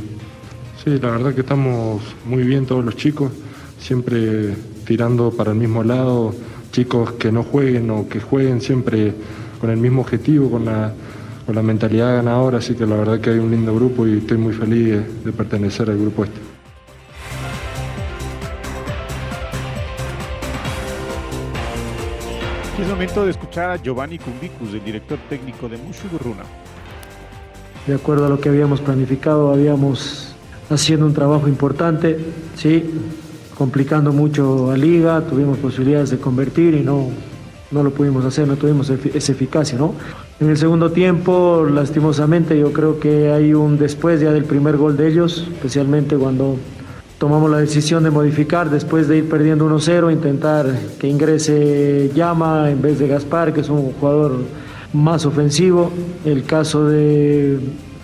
Sí, 0.82 0.98
la 1.00 1.10
verdad 1.10 1.34
que 1.34 1.42
estamos 1.42 2.02
muy 2.24 2.42
bien 2.42 2.66
todos 2.66 2.84
los 2.84 2.96
chicos, 2.96 3.30
siempre 3.78 4.54
tirando 4.84 5.30
para 5.30 5.52
el 5.52 5.58
mismo 5.58 5.84
lado, 5.84 6.34
chicos 6.72 7.12
que 7.12 7.30
no 7.30 7.42
jueguen 7.42 7.90
o 7.90 8.08
que 8.08 8.20
jueguen 8.20 8.60
siempre 8.60 9.12
con 9.60 9.70
el 9.70 9.76
mismo 9.76 10.02
objetivo, 10.02 10.50
con 10.50 10.64
la, 10.64 10.92
con 11.46 11.54
la 11.54 11.62
mentalidad 11.62 12.16
ganadora, 12.16 12.58
así 12.58 12.74
que 12.74 12.84
la 12.84 12.96
verdad 12.96 13.20
que 13.20 13.30
hay 13.30 13.38
un 13.38 13.52
lindo 13.52 13.72
grupo 13.72 14.04
y 14.04 14.18
estoy 14.18 14.36
muy 14.36 14.52
feliz 14.52 15.24
de 15.24 15.32
pertenecer 15.32 15.88
al 15.88 15.96
grupo 15.96 16.24
este. 16.24 16.40
Es 22.82 22.88
momento 22.88 23.24
de 23.24 23.30
escuchar 23.30 23.70
a 23.70 23.76
Giovanni 23.76 24.18
Cumbicus, 24.18 24.74
el 24.74 24.84
director 24.84 25.18
técnico 25.30 25.68
de 25.68 25.78
Mushu 25.78 26.08
De 27.86 27.94
acuerdo 27.94 28.26
a 28.26 28.28
lo 28.28 28.40
que 28.40 28.48
habíamos 28.48 28.80
planificado, 28.80 29.52
habíamos 29.52 30.34
haciendo 30.68 31.06
un 31.06 31.14
trabajo 31.14 31.46
importante, 31.48 32.18
sí, 32.56 32.84
complicando 33.56 34.12
mucho 34.12 34.72
a 34.72 34.76
Liga, 34.76 35.22
tuvimos 35.22 35.58
posibilidades 35.58 36.10
de 36.10 36.18
convertir 36.18 36.74
y 36.74 36.80
no, 36.80 37.08
no 37.70 37.82
lo 37.82 37.90
pudimos 37.90 38.24
hacer, 38.24 38.46
no 38.46 38.56
tuvimos 38.56 38.90
esa 38.90 39.32
eficacia, 39.32 39.78
¿no? 39.78 39.94
En 40.38 40.50
el 40.50 40.56
segundo 40.56 40.90
tiempo, 40.90 41.66
lastimosamente, 41.70 42.58
yo 42.58 42.72
creo 42.72 43.00
que 43.00 43.30
hay 43.30 43.54
un 43.54 43.78
después 43.78 44.20
ya 44.20 44.32
del 44.32 44.44
primer 44.44 44.76
gol 44.76 44.96
de 44.96 45.08
ellos, 45.08 45.48
especialmente 45.52 46.16
cuando 46.16 46.56
tomamos 47.18 47.50
la 47.50 47.58
decisión 47.58 48.04
de 48.04 48.10
modificar 48.10 48.68
después 48.68 49.08
de 49.08 49.18
ir 49.18 49.28
perdiendo 49.28 49.66
1-0, 49.66 50.12
intentar 50.12 50.66
que 50.98 51.08
ingrese 51.08 52.10
Llama 52.14 52.70
en 52.70 52.82
vez 52.82 52.98
de 52.98 53.08
Gaspar, 53.08 53.52
que 53.52 53.62
es 53.62 53.68
un 53.68 53.92
jugador 53.92 54.36
más 54.92 55.24
ofensivo. 55.24 55.90
El 56.24 56.44
caso 56.44 56.86
de 56.86 57.58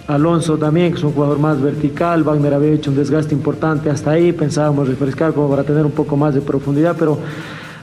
Alonso 0.06 0.56
también, 0.56 0.92
que 0.92 0.98
es 0.98 1.04
un 1.04 1.12
jugador 1.12 1.38
más 1.38 1.60
vertical. 1.60 2.22
Wagner 2.22 2.54
había 2.54 2.72
hecho 2.72 2.90
un 2.90 2.96
desgaste 2.96 3.34
importante 3.34 3.90
hasta 3.90 4.12
ahí. 4.12 4.32
Pensábamos 4.32 4.88
refrescar 4.88 5.34
como 5.34 5.50
para 5.50 5.64
tener 5.64 5.84
un 5.84 5.92
poco 5.92 6.16
más 6.16 6.34
de 6.34 6.40
profundidad, 6.40 6.96
pero 6.98 7.18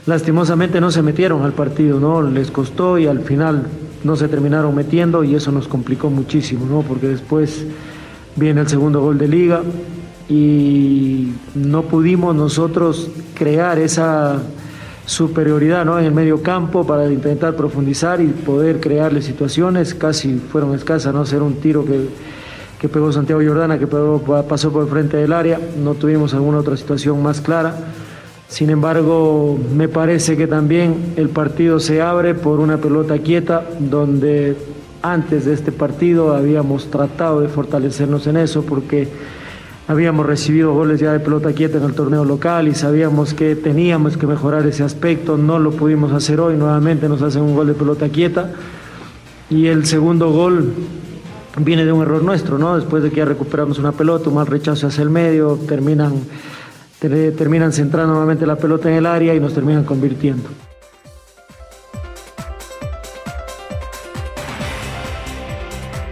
lastimosamente 0.06 0.80
no 0.80 0.90
se 0.90 1.02
metieron 1.02 1.42
al 1.42 1.52
partido, 1.52 2.00
¿no? 2.00 2.22
Les 2.22 2.50
costó 2.50 2.98
y 2.98 3.06
al 3.06 3.20
final 3.20 3.66
no 4.04 4.16
se 4.16 4.28
terminaron 4.28 4.74
metiendo 4.74 5.24
y 5.24 5.34
eso 5.34 5.52
nos 5.52 5.68
complicó 5.68 6.10
muchísimo, 6.10 6.66
¿no? 6.66 6.82
Porque 6.82 7.08
después 7.08 7.66
viene 8.36 8.62
el 8.62 8.68
segundo 8.68 9.00
gol 9.00 9.18
de 9.18 9.28
liga 9.28 9.62
y 10.28 11.32
no 11.54 11.82
pudimos 11.82 12.34
nosotros 12.34 13.10
crear 13.34 13.78
esa 13.78 14.40
superioridad 15.04 15.84
¿no? 15.84 15.98
en 15.98 16.04
el 16.04 16.12
medio 16.12 16.40
campo 16.40 16.86
para 16.86 17.10
intentar 17.10 17.56
profundizar 17.56 18.20
y 18.20 18.28
poder 18.28 18.78
crearle 18.78 19.22
situaciones. 19.22 19.92
Casi 19.92 20.36
fueron 20.36 20.74
escasas, 20.74 21.12
¿no? 21.12 21.26
Ser 21.26 21.42
un 21.42 21.54
tiro 21.54 21.84
que, 21.84 22.08
que 22.78 22.88
pegó 22.88 23.10
Santiago 23.12 23.42
Jordana, 23.44 23.76
que 23.76 23.88
pasó 23.88 24.70
por 24.70 24.84
el 24.84 24.88
frente 24.88 25.16
del 25.16 25.32
área. 25.32 25.58
No 25.82 25.94
tuvimos 25.94 26.32
alguna 26.32 26.58
otra 26.58 26.76
situación 26.76 27.20
más 27.22 27.40
clara. 27.40 27.74
Sin 28.50 28.68
embargo, 28.68 29.56
me 29.76 29.88
parece 29.88 30.36
que 30.36 30.48
también 30.48 31.14
el 31.14 31.28
partido 31.28 31.78
se 31.78 32.02
abre 32.02 32.34
por 32.34 32.58
una 32.58 32.78
pelota 32.78 33.16
quieta, 33.18 33.64
donde 33.78 34.56
antes 35.02 35.44
de 35.44 35.54
este 35.54 35.70
partido 35.70 36.34
habíamos 36.34 36.90
tratado 36.90 37.40
de 37.40 37.48
fortalecernos 37.48 38.26
en 38.26 38.36
eso, 38.36 38.62
porque 38.62 39.06
habíamos 39.86 40.26
recibido 40.26 40.74
goles 40.74 40.98
ya 40.98 41.12
de 41.12 41.20
pelota 41.20 41.52
quieta 41.52 41.78
en 41.78 41.84
el 41.84 41.94
torneo 41.94 42.24
local 42.24 42.66
y 42.66 42.74
sabíamos 42.74 43.34
que 43.34 43.54
teníamos 43.54 44.16
que 44.16 44.26
mejorar 44.26 44.66
ese 44.66 44.82
aspecto, 44.82 45.38
no 45.38 45.60
lo 45.60 45.70
pudimos 45.70 46.12
hacer 46.12 46.40
hoy, 46.40 46.56
nuevamente 46.56 47.08
nos 47.08 47.22
hacen 47.22 47.42
un 47.42 47.54
gol 47.54 47.68
de 47.68 47.74
pelota 47.74 48.08
quieta. 48.08 48.50
Y 49.48 49.66
el 49.66 49.86
segundo 49.86 50.32
gol 50.32 50.72
viene 51.56 51.84
de 51.84 51.92
un 51.92 52.02
error 52.02 52.24
nuestro, 52.24 52.58
¿no? 52.58 52.74
Después 52.74 53.04
de 53.04 53.10
que 53.10 53.18
ya 53.18 53.26
recuperamos 53.26 53.78
una 53.78 53.92
pelota, 53.92 54.28
un 54.28 54.34
mal 54.34 54.48
rechazo 54.48 54.88
hacia 54.88 55.02
el 55.02 55.10
medio, 55.10 55.56
terminan, 55.68 56.14
terminan 57.00 57.72
centrando 57.72 58.12
nuevamente 58.12 58.46
la 58.46 58.56
pelota 58.56 58.90
en 58.90 58.96
el 58.96 59.06
área 59.06 59.34
y 59.34 59.40
nos 59.40 59.54
terminan 59.54 59.84
convirtiendo. 59.84 60.48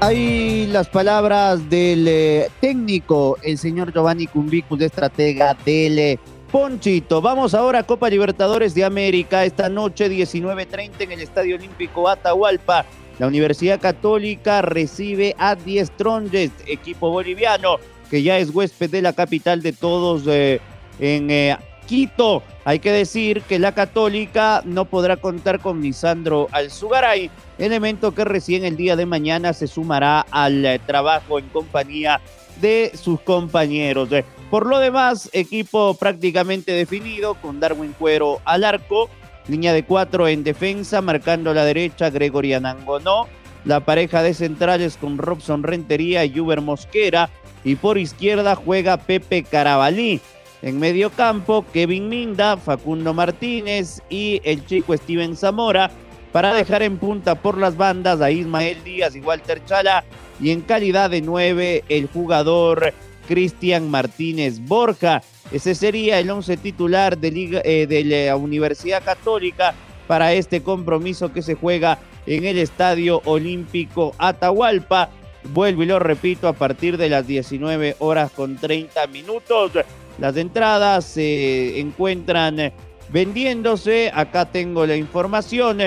Hay 0.00 0.68
las 0.68 0.88
palabras 0.88 1.68
del 1.68 2.06
eh, 2.06 2.50
técnico, 2.60 3.36
el 3.42 3.58
señor 3.58 3.92
Giovanni 3.92 4.28
Cumbicus, 4.28 4.78
de 4.78 4.86
estratega 4.86 5.56
del 5.64 5.98
eh, 5.98 6.18
Ponchito. 6.52 7.20
Vamos 7.20 7.52
ahora 7.52 7.80
a 7.80 7.82
Copa 7.82 8.08
Libertadores 8.08 8.74
de 8.74 8.84
América. 8.84 9.44
Esta 9.44 9.68
noche, 9.68 10.08
19.30 10.08 11.00
en 11.00 11.12
el 11.12 11.20
Estadio 11.20 11.56
Olímpico 11.56 12.08
Atahualpa. 12.08 12.86
La 13.18 13.26
Universidad 13.26 13.80
Católica 13.80 14.62
recibe 14.62 15.34
a 15.36 15.56
Diez 15.56 15.90
Tronjes, 15.90 16.52
equipo 16.66 17.10
boliviano, 17.10 17.78
que 18.08 18.22
ya 18.22 18.38
es 18.38 18.54
huésped 18.54 18.90
de 18.90 19.02
la 19.02 19.12
capital 19.12 19.62
de 19.62 19.72
todos 19.72 20.22
eh, 20.28 20.60
en 20.98 21.58
Quito. 21.88 22.42
Hay 22.64 22.80
que 22.80 22.92
decir 22.92 23.40
que 23.42 23.58
la 23.58 23.72
Católica 23.72 24.62
no 24.66 24.84
podrá 24.84 25.16
contar 25.16 25.58
con 25.58 25.80
Lisandro 25.80 26.46
Alzugaray, 26.52 27.30
elemento 27.58 28.14
que 28.14 28.26
recién 28.26 28.64
el 28.64 28.76
día 28.76 28.94
de 28.94 29.06
mañana 29.06 29.54
se 29.54 29.66
sumará 29.66 30.20
al 30.30 30.64
eh, 30.66 30.78
trabajo 30.86 31.38
en 31.38 31.48
compañía 31.48 32.20
de 32.60 32.92
sus 32.94 33.20
compañeros. 33.22 34.12
Eh, 34.12 34.24
por 34.50 34.66
lo 34.66 34.78
demás, 34.80 35.30
equipo 35.32 35.94
prácticamente 35.94 36.72
definido 36.72 37.34
con 37.34 37.58
Darwin 37.58 37.94
Cuero 37.98 38.40
al 38.44 38.64
arco, 38.64 39.08
línea 39.48 39.72
de 39.72 39.84
cuatro 39.84 40.28
en 40.28 40.44
defensa, 40.44 41.00
marcando 41.00 41.54
la 41.54 41.64
derecha 41.64 42.10
Gregory 42.10 42.52
Anangonó, 42.52 43.28
la 43.64 43.80
pareja 43.80 44.22
de 44.22 44.34
centrales 44.34 44.98
con 44.98 45.16
Robson 45.16 45.62
Rentería 45.62 46.26
y 46.26 46.38
Uber 46.38 46.60
Mosquera, 46.60 47.30
y 47.64 47.76
por 47.76 47.96
izquierda 47.96 48.54
juega 48.54 48.98
Pepe 48.98 49.42
Carabalí. 49.42 50.20
En 50.62 50.80
medio 50.80 51.10
campo, 51.10 51.64
Kevin 51.72 52.08
Minda, 52.08 52.56
Facundo 52.56 53.14
Martínez 53.14 54.02
y 54.10 54.40
el 54.44 54.66
chico 54.66 54.96
Steven 54.96 55.36
Zamora 55.36 55.90
para 56.32 56.52
dejar 56.52 56.82
en 56.82 56.98
punta 56.98 57.36
por 57.36 57.56
las 57.56 57.76
bandas 57.76 58.20
a 58.20 58.30
Ismael 58.30 58.82
Díaz 58.84 59.14
y 59.14 59.20
Walter 59.20 59.64
Chala 59.64 60.04
y 60.40 60.50
en 60.50 60.60
calidad 60.62 61.10
de 61.10 61.22
nueve 61.22 61.84
el 61.88 62.08
jugador 62.08 62.92
Cristian 63.28 63.90
Martínez 63.90 64.58
Borja. 64.60 65.22
Ese 65.52 65.74
sería 65.74 66.18
el 66.18 66.30
once 66.30 66.56
titular 66.56 67.16
de, 67.18 67.60
eh, 67.64 67.86
de 67.86 68.04
la 68.04 68.36
Universidad 68.36 69.02
Católica 69.02 69.74
para 70.06 70.32
este 70.32 70.62
compromiso 70.62 71.32
que 71.32 71.42
se 71.42 71.54
juega 71.54 71.98
en 72.26 72.44
el 72.44 72.58
Estadio 72.58 73.22
Olímpico 73.24 74.14
Atahualpa. 74.18 75.10
Vuelvo 75.44 75.82
y 75.82 75.86
lo 75.86 75.98
repito, 75.98 76.48
a 76.48 76.52
partir 76.52 76.96
de 76.98 77.08
las 77.08 77.26
19 77.26 77.96
horas 78.00 78.30
con 78.32 78.56
30 78.56 79.06
minutos. 79.06 79.72
Las 80.18 80.36
entradas 80.36 81.04
se 81.04 81.78
encuentran 81.78 82.72
vendiéndose. 83.10 84.10
Acá 84.12 84.46
tengo 84.46 84.84
la 84.86 84.96
información 84.96 85.78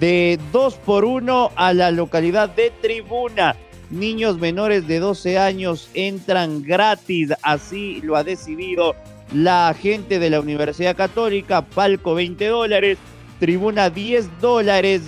de 0.00 0.38
2 0.52 0.74
por 0.76 1.04
1 1.04 1.52
a 1.54 1.72
la 1.72 1.90
localidad 1.90 2.48
de 2.50 2.72
Tribuna. 2.82 3.56
Niños 3.90 4.38
menores 4.38 4.86
de 4.86 4.98
12 4.98 5.38
años 5.38 5.88
entran 5.94 6.62
gratis, 6.62 7.32
así 7.42 8.00
lo 8.02 8.16
ha 8.16 8.24
decidido 8.24 8.94
la 9.32 9.74
gente 9.80 10.18
de 10.18 10.28
la 10.28 10.40
Universidad 10.40 10.96
Católica. 10.96 11.62
Palco 11.62 12.14
20 12.14 12.46
dólares, 12.48 12.98
tribuna 13.40 13.88
10 13.88 14.40
dólares 14.40 15.02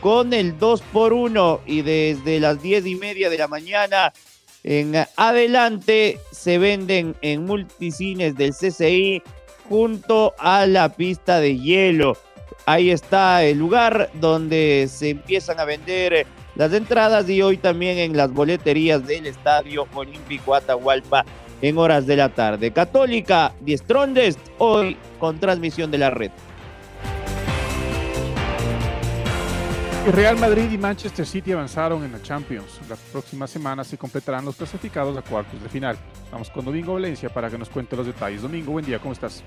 con 0.00 0.32
el 0.32 0.58
2 0.58 0.82
por 0.92 1.12
1 1.12 1.60
y 1.66 1.82
desde 1.82 2.38
las 2.38 2.62
10 2.62 2.86
y 2.86 2.94
media 2.94 3.30
de 3.30 3.38
la 3.38 3.48
mañana 3.48 4.12
en 4.64 4.94
adelante 5.16 6.18
se 6.32 6.58
venden 6.58 7.16
en 7.22 7.44
multicines 7.44 8.36
del 8.36 8.52
CCI 8.52 9.22
junto 9.68 10.34
a 10.38 10.66
la 10.66 10.88
pista 10.88 11.40
de 11.40 11.58
hielo. 11.58 12.16
Ahí 12.66 12.90
está 12.90 13.42
el 13.44 13.58
lugar 13.58 14.10
donde 14.14 14.88
se 14.90 15.10
empiezan 15.10 15.60
a 15.60 15.64
vender 15.64 16.26
las 16.56 16.72
entradas 16.72 17.28
y 17.28 17.40
hoy 17.40 17.56
también 17.56 17.98
en 17.98 18.16
las 18.16 18.32
boleterías 18.32 19.06
del 19.06 19.26
Estadio 19.26 19.86
Olímpico 19.94 20.54
Atahualpa 20.54 21.24
en 21.62 21.78
horas 21.78 22.06
de 22.06 22.16
la 22.16 22.28
tarde. 22.28 22.70
Católica, 22.72 23.54
Diestrondest, 23.60 24.38
hoy 24.58 24.96
con 25.18 25.38
transmisión 25.38 25.90
de 25.90 25.98
la 25.98 26.10
red. 26.10 26.30
Real 30.06 30.36
Madrid 30.38 30.70
y 30.72 30.78
Manchester 30.78 31.26
City 31.26 31.52
avanzaron 31.52 32.02
en 32.02 32.12
la 32.12 32.22
Champions. 32.22 32.80
La 32.88 32.96
próxima 32.96 33.46
semana 33.46 33.84
se 33.84 33.98
completarán 33.98 34.44
los 34.44 34.56
clasificados 34.56 35.16
a 35.16 35.22
cuartos 35.22 35.62
de 35.62 35.68
final. 35.68 35.96
Vamos 36.32 36.50
con 36.50 36.64
Domingo 36.64 36.94
Valencia 36.94 37.28
para 37.28 37.50
que 37.50 37.58
nos 37.58 37.68
cuente 37.68 37.96
los 37.96 38.06
detalles. 38.06 38.42
Domingo, 38.42 38.72
buen 38.72 38.84
día, 38.84 38.98
¿cómo 38.98 39.12
estás? 39.12 39.44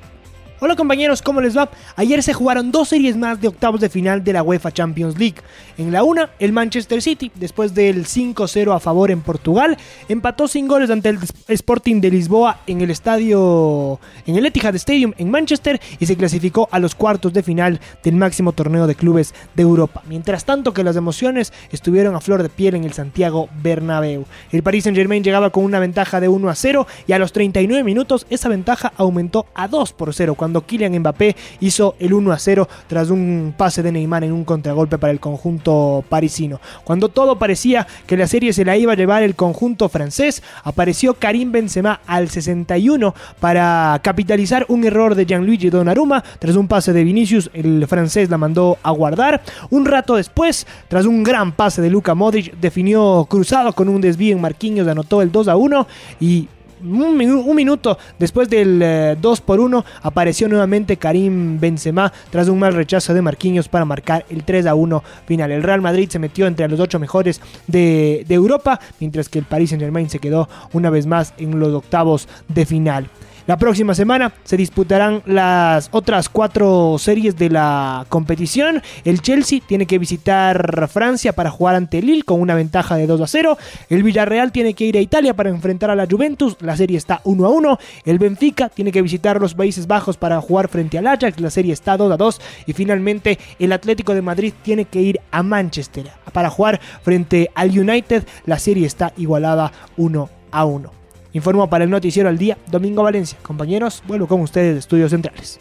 Hola 0.59 0.75
compañeros, 0.77 1.21
¿cómo 1.21 1.41
les 1.41 1.57
va? 1.57 1.69
Ayer 1.95 2.23
se 2.23 2.31
jugaron 2.31 2.71
dos 2.71 2.89
series 2.89 3.17
más 3.17 3.41
de 3.41 3.49
octavos 3.49 3.81
de 3.81 3.89
final 3.89 4.23
de 4.23 4.31
la 4.31 4.43
UEFA 4.43 4.71
Champions 4.71 5.17
League. 5.17 5.35
En 5.77 5.91
la 5.91 6.03
una, 6.03 6.29
el 6.39 6.53
Manchester 6.53 7.01
City, 7.01 7.31
después 7.35 7.73
del 7.73 8.05
5-0 8.05 8.73
a 8.73 8.79
favor 8.79 9.11
en 9.11 9.21
Portugal, 9.21 9.77
empató 10.07 10.47
sin 10.47 10.67
goles 10.67 10.89
ante 10.89 11.09
el 11.09 11.19
Sporting 11.47 11.99
de 11.99 12.11
Lisboa 12.11 12.59
en 12.67 12.79
el 12.81 12.91
estadio, 12.91 13.99
en 14.25 14.37
el 14.37 14.45
Etihad 14.45 14.75
Stadium 14.75 15.13
en 15.17 15.31
Manchester 15.31 15.81
y 15.99 16.05
se 16.05 16.15
clasificó 16.15 16.69
a 16.71 16.79
los 16.79 16.95
cuartos 16.95 17.33
de 17.33 17.43
final 17.43 17.81
del 18.03 18.15
máximo 18.15 18.53
torneo 18.53 18.87
de 18.87 18.95
clubes 18.95 19.33
de 19.55 19.63
Europa. 19.63 20.01
Mientras 20.07 20.45
tanto 20.45 20.73
que 20.73 20.83
las 20.83 20.95
emociones 20.95 21.51
estuvieron 21.71 22.15
a 22.15 22.21
flor 22.21 22.41
de 22.41 22.49
piel 22.49 22.75
en 22.75 22.85
el 22.85 22.93
Santiago 22.93 23.49
Bernabéu. 23.61 24.25
El 24.51 24.63
Paris 24.63 24.85
Saint 24.85 24.97
Germain 24.97 25.23
llegaba 25.23 25.49
con 25.49 25.65
una 25.65 25.79
ventaja 25.79 26.21
de 26.21 26.29
1 26.29 26.49
a 26.49 26.55
0 26.55 26.87
y 27.07 27.11
a 27.11 27.19
los 27.19 27.33
39 27.33 27.83
minutos 27.83 28.25
esa 28.29 28.47
ventaja 28.47 28.93
aumentó 28.95 29.47
a 29.55 29.67
2 29.67 29.93
por 29.93 30.13
0 30.13 30.35
cuando 30.43 30.65
Kylian 30.65 30.99
Mbappé 30.99 31.37
hizo 31.61 31.95
el 31.99 32.13
1 32.13 32.33
a 32.33 32.37
0 32.37 32.67
tras 32.87 33.09
un 33.09 33.53
pase 33.55 33.81
de 33.81 33.93
Neymar 33.93 34.25
en 34.25 34.33
un 34.33 34.43
contragolpe 34.43 34.97
para 34.97 35.13
el 35.13 35.21
conjunto 35.21 36.03
parisino. 36.09 36.59
Cuando 36.83 37.07
todo 37.07 37.39
parecía 37.39 37.87
que 38.05 38.17
la 38.17 38.27
serie 38.27 38.51
se 38.51 38.65
la 38.65 38.75
iba 38.75 38.91
a 38.91 38.97
llevar 38.97 39.23
el 39.23 39.35
conjunto 39.35 39.87
francés, 39.87 40.43
apareció 40.65 41.13
Karim 41.13 41.53
Benzema 41.53 42.01
al 42.05 42.27
61 42.27 43.15
para 43.39 43.97
capitalizar 44.03 44.65
un 44.67 44.83
error 44.83 45.15
de 45.15 45.25
Gianluigi 45.25 45.69
Donnarumma 45.69 46.21
tras 46.39 46.57
un 46.57 46.67
pase 46.67 46.91
de 46.91 47.05
Vinicius, 47.05 47.49
el 47.53 47.87
francés 47.87 48.29
la 48.29 48.37
mandó 48.37 48.77
a 48.83 48.91
guardar. 48.91 49.41
Un 49.69 49.85
rato 49.85 50.17
después, 50.17 50.67
tras 50.89 51.05
un 51.05 51.23
gran 51.23 51.53
pase 51.53 51.81
de 51.81 51.89
Luka 51.89 52.15
Modric, 52.15 52.53
definió 52.59 53.25
cruzado 53.29 53.71
con 53.71 53.87
un 53.87 54.01
desvío 54.01 54.35
en 54.35 54.41
Marquinhos, 54.41 54.89
anotó 54.89 55.21
el 55.21 55.31
2 55.31 55.47
a 55.47 55.55
1 55.55 55.87
y 56.19 56.49
un, 56.83 57.55
minuto 57.55 57.97
después 58.19 58.49
del 58.49 59.17
2 59.19 59.39
eh, 59.39 59.43
por 59.45 59.59
1 59.59 59.85
apareció 60.01 60.47
nuevamente 60.49 60.97
Karim 60.97 61.59
Benzema 61.59 62.11
tras 62.29 62.47
un 62.47 62.59
mal 62.59 62.73
rechazo 62.73 63.13
de 63.13 63.21
Marquinhos 63.21 63.67
para 63.67 63.85
marcar 63.85 64.25
el 64.29 64.43
3 64.43 64.67
a 64.67 64.75
1 64.75 65.03
final. 65.25 65.51
El 65.51 65.63
Real 65.63 65.81
Madrid 65.81 66.09
se 66.09 66.19
metió 66.19 66.47
entre 66.47 66.67
los 66.67 66.79
ocho 66.79 66.99
mejores 66.99 67.41
de, 67.67 68.25
de 68.27 68.35
Europa, 68.35 68.79
mientras 68.99 69.29
que 69.29 69.39
el 69.39 69.45
Paris 69.45 69.69
Saint 69.69 69.81
Germain 69.81 70.09
se 70.09 70.19
quedó 70.19 70.49
una 70.73 70.89
vez 70.89 71.05
más 71.05 71.33
en 71.37 71.59
los 71.59 71.73
octavos 71.73 72.27
de 72.47 72.65
final. 72.65 73.09
La 73.45 73.57
próxima 73.57 73.93
semana 73.93 74.31
se 74.45 74.55
disputarán 74.55 75.21
las 75.25 75.89
otras 75.91 76.29
cuatro 76.29 76.95
series 76.97 77.35
de 77.35 77.49
la 77.49 78.05
competición. 78.07 78.81
El 79.03 79.21
Chelsea 79.21 79.59
tiene 79.65 79.85
que 79.85 79.99
visitar 79.99 80.87
Francia 80.87 81.33
para 81.33 81.51
jugar 81.51 81.75
ante 81.75 82.01
Lille 82.01 82.23
con 82.23 82.39
una 82.39 82.55
ventaja 82.55 82.95
de 82.95 83.05
2 83.05 83.19
a 83.19 83.27
0. 83.27 83.57
El 83.89 84.03
Villarreal 84.03 84.53
tiene 84.53 84.73
que 84.73 84.85
ir 84.85 84.97
a 84.97 85.01
Italia 85.01 85.33
para 85.33 85.49
enfrentar 85.49 85.89
a 85.89 85.95
la 85.95 86.07
Juventus. 86.09 86.55
La 86.61 86.77
serie 86.77 86.97
está 86.97 87.19
1 87.25 87.45
a 87.45 87.49
1. 87.49 87.79
El 88.05 88.17
Benfica 88.17 88.69
tiene 88.69 88.93
que 88.93 89.01
visitar 89.01 89.41
los 89.41 89.55
Países 89.55 89.87
Bajos 89.87 90.15
para 90.15 90.39
jugar 90.39 90.69
frente 90.69 90.97
al 90.97 91.07
Ajax. 91.07 91.41
La 91.41 91.49
serie 91.49 91.73
está 91.73 91.97
2 91.97 92.13
a 92.13 92.17
2. 92.17 92.41
Y 92.67 92.71
finalmente 92.71 93.37
el 93.59 93.73
Atlético 93.73 94.13
de 94.13 94.21
Madrid 94.21 94.53
tiene 94.61 94.85
que 94.85 95.01
ir 95.01 95.19
a 95.31 95.43
Manchester 95.43 96.09
para 96.31 96.49
jugar 96.49 96.79
frente 97.01 97.51
al 97.55 97.77
United. 97.77 98.23
La 98.45 98.57
serie 98.57 98.87
está 98.87 99.11
igualada 99.17 99.73
1 99.97 100.29
a 100.51 100.63
1. 100.63 101.02
Informo 101.33 101.67
para 101.67 101.83
el 101.83 101.89
Noticiero 101.89 102.29
al 102.29 102.37
Día, 102.37 102.59
Domingo 102.67 103.01
Valencia. 103.01 103.39
Compañeros, 103.41 104.03
vuelvo 104.05 104.27
con 104.27 104.41
ustedes 104.41 104.73
de 104.73 104.79
Estudios 104.79 105.09
Centrales. 105.09 105.59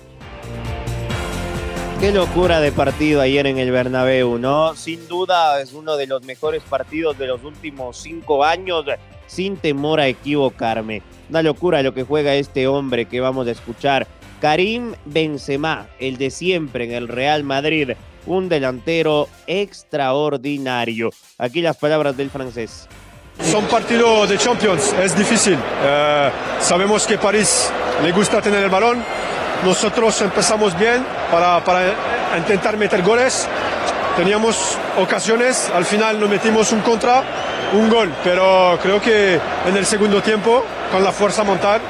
Qué 1.99 2.13
locura 2.13 2.61
de 2.61 2.73
partido 2.73 3.23
ayer 3.23 3.47
en 3.47 3.57
el 3.57 3.71
Bernabéu, 3.71 4.39
¿no? 4.39 4.75
Sin 4.77 5.09
duda 5.09 5.63
es 5.63 5.73
uno 5.73 5.97
de 5.97 6.07
los 6.07 6.25
mejores 6.25 6.63
partidos 6.63 7.17
de 7.17 7.27
los 7.27 7.43
últimos 7.43 7.97
cinco 7.97 8.45
años, 8.45 8.85
sin 9.27 9.57
temor 9.57 10.01
a 10.01 10.09
equivocarme. 10.09 11.01
Una 11.31 11.43
locura 11.43 11.83
lo 11.83 11.95
que 11.95 12.03
juega 12.03 12.35
este 12.35 12.67
hombre 12.67 13.07
que 13.07 13.21
vamos 13.21 13.47
a 13.47 13.53
escuchar. 13.53 14.07
Karim 14.43 14.93
Benzema, 15.07 15.87
el 16.01 16.19
de 16.19 16.31
siempre 16.31 16.85
en 16.85 16.93
el 16.93 17.09
Real 17.09 17.45
Madrid, 17.45 17.93
un 18.27 18.51
delantero 18.51 19.29
extraordinario. 19.47 21.11
Aquí 21.39 21.63
las 21.63 21.79
palabras 21.79 22.17
del 22.17 22.29
francés. 22.29 22.89
Son 23.41 23.65
partidos 23.65 24.29
de 24.29 24.39
Champions, 24.39 24.95
es 25.03 25.17
difícil. 25.17 25.59
Eh, 25.85 26.31
sabemos 26.61 27.07
que 27.07 27.19
París 27.19 27.71
le 28.03 28.13
gusta 28.13 28.41
tener 28.41 28.63
el 28.63 28.71
balón. 28.71 29.03
Nosotros 29.65 30.21
empezamos 30.21 30.79
bien 30.79 31.05
para, 31.31 31.63
para 31.65 31.95
intentar 32.37 32.77
meter 32.77 33.03
goles. 33.03 33.49
Teníamos 34.17 34.77
ocasiones, 34.99 35.71
al 35.75 35.85
final 35.85 36.21
nos 36.21 36.29
metimos 36.29 36.71
un 36.73 36.81
contra, 36.81 37.23
un 37.73 37.89
gol, 37.89 38.13
pero 38.23 38.79
creo 38.83 39.01
que 39.01 39.41
en 39.67 39.77
el 39.77 39.87
segundo 39.87 40.21
tiempo, 40.21 40.65
con 40.91 41.03
la 41.03 41.13
fuerza 41.13 41.43
montar, 41.43 41.81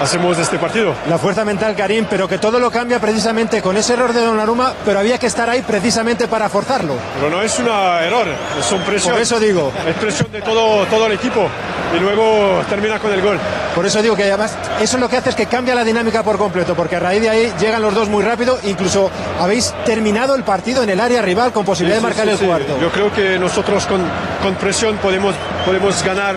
hacemos 0.00 0.38
este 0.38 0.58
partido. 0.58 0.94
La 1.08 1.18
fuerza 1.18 1.44
mental, 1.44 1.74
Karim, 1.76 2.06
pero 2.08 2.28
que 2.28 2.38
todo 2.38 2.58
lo 2.58 2.70
cambia 2.70 2.98
precisamente 2.98 3.62
con 3.62 3.76
ese 3.76 3.94
error 3.94 4.12
de 4.12 4.24
Donnarumma, 4.24 4.72
pero 4.84 4.98
había 4.98 5.18
que 5.18 5.26
estar 5.26 5.48
ahí 5.48 5.62
precisamente 5.62 6.28
para 6.28 6.48
forzarlo. 6.48 6.94
Pero 7.14 7.30
no 7.30 7.42
es 7.42 7.58
un 7.58 7.66
error, 7.66 8.26
es 8.58 8.72
un 8.72 8.82
presión. 8.82 9.14
Por 9.14 9.22
eso 9.22 9.40
digo. 9.40 9.72
Es 9.88 9.94
presión 9.96 10.30
de 10.32 10.42
todo, 10.42 10.84
todo 10.86 11.06
el 11.06 11.12
equipo 11.12 11.48
y 11.94 12.00
luego 12.00 12.62
termina 12.68 12.98
con 12.98 13.12
el 13.12 13.22
gol. 13.22 13.38
Por 13.74 13.86
eso 13.86 14.02
digo 14.02 14.16
que 14.16 14.24
además 14.24 14.56
eso 14.80 14.96
es 14.96 15.00
lo 15.00 15.08
que 15.08 15.16
hace 15.16 15.30
es 15.30 15.36
que 15.36 15.46
cambia 15.46 15.74
la 15.74 15.84
dinámica 15.84 16.22
por 16.22 16.38
completo, 16.38 16.74
porque 16.74 16.96
a 16.96 17.00
raíz 17.00 17.22
de 17.22 17.30
ahí 17.30 17.52
llegan 17.60 17.82
los 17.82 17.94
dos 17.94 18.08
muy 18.08 18.24
rápido, 18.24 18.58
incluso 18.64 19.10
habéis 19.40 19.74
terminado 19.84 20.34
el 20.34 20.44
partido 20.44 20.82
en 20.82 20.90
el 20.90 21.00
área 21.00 21.22
rival 21.22 21.52
con 21.52 21.64
posibilidad 21.64 21.98
de 21.98 22.02
marcar 22.02 22.28
el 22.28 22.38
cuarto. 22.38 22.78
Yo 22.80 22.90
creo 22.90 23.12
que 23.12 23.38
nosotros 23.38 23.86
con, 23.86 24.02
con 24.42 24.54
presión 24.54 24.96
podemos, 24.98 25.34
podemos 25.64 26.02
ganar 26.02 26.36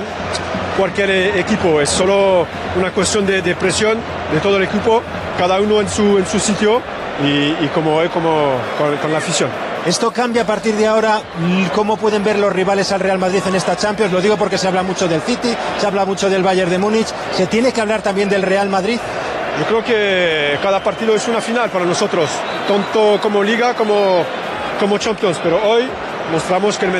cualquier 0.79 1.09
eh, 1.09 1.39
equipo, 1.41 1.81
es 1.81 1.89
solo 1.89 2.47
una 2.77 2.91
cuestión 2.91 3.25
de, 3.25 3.41
presión 3.55 3.97
de 4.31 4.39
todo 4.39 4.55
el 4.55 4.63
equipo, 4.63 5.03
cada 5.37 5.59
uno 5.59 5.81
en 5.81 5.89
su, 5.89 6.17
en 6.17 6.25
su 6.25 6.39
sitio 6.39 6.81
y, 7.21 7.67
como, 7.67 7.99
como 8.13 8.53
con, 8.77 9.11
la 9.11 9.17
afición. 9.17 9.49
¿Esto 9.85 10.11
cambia 10.11 10.43
a 10.43 10.45
partir 10.45 10.75
de 10.75 10.87
ahora 10.87 11.21
cómo 11.75 11.97
pueden 11.97 12.23
ver 12.23 12.39
los 12.39 12.53
rivales 12.53 12.93
al 12.93 13.01
Real 13.01 13.19
Madrid 13.19 13.41
en 13.45 13.55
esta 13.55 13.75
Champions? 13.75 14.13
Lo 14.13 14.21
digo 14.21 14.37
porque 14.37 14.57
se 14.57 14.69
habla 14.69 14.81
mucho 14.81 15.09
del 15.09 15.21
City, 15.21 15.53
se 15.77 15.85
habla 15.85 16.05
mucho 16.05 16.29
del 16.29 16.43
Bayern 16.43 16.71
de 16.71 16.77
Múnich, 16.77 17.07
¿se 17.35 17.47
tiene 17.47 17.73
que 17.73 17.81
hablar 17.81 18.01
también 18.01 18.29
del 18.29 18.41
Real 18.41 18.69
Madrid? 18.69 18.99
Yo 19.59 19.65
creo 19.65 19.83
que 19.83 20.57
cada 20.63 20.81
partido 20.81 21.13
es 21.13 21.27
una 21.27 21.41
final 21.41 21.69
para 21.69 21.83
nosotros, 21.83 22.29
tanto 22.69 23.19
como 23.21 23.43
Liga 23.43 23.73
como, 23.73 24.23
como 24.79 24.97
Champions, 24.97 25.39
pero 25.43 25.59
hoy 25.61 25.89
mostramos 26.31 26.77
que 26.77 26.85
el 26.85 26.93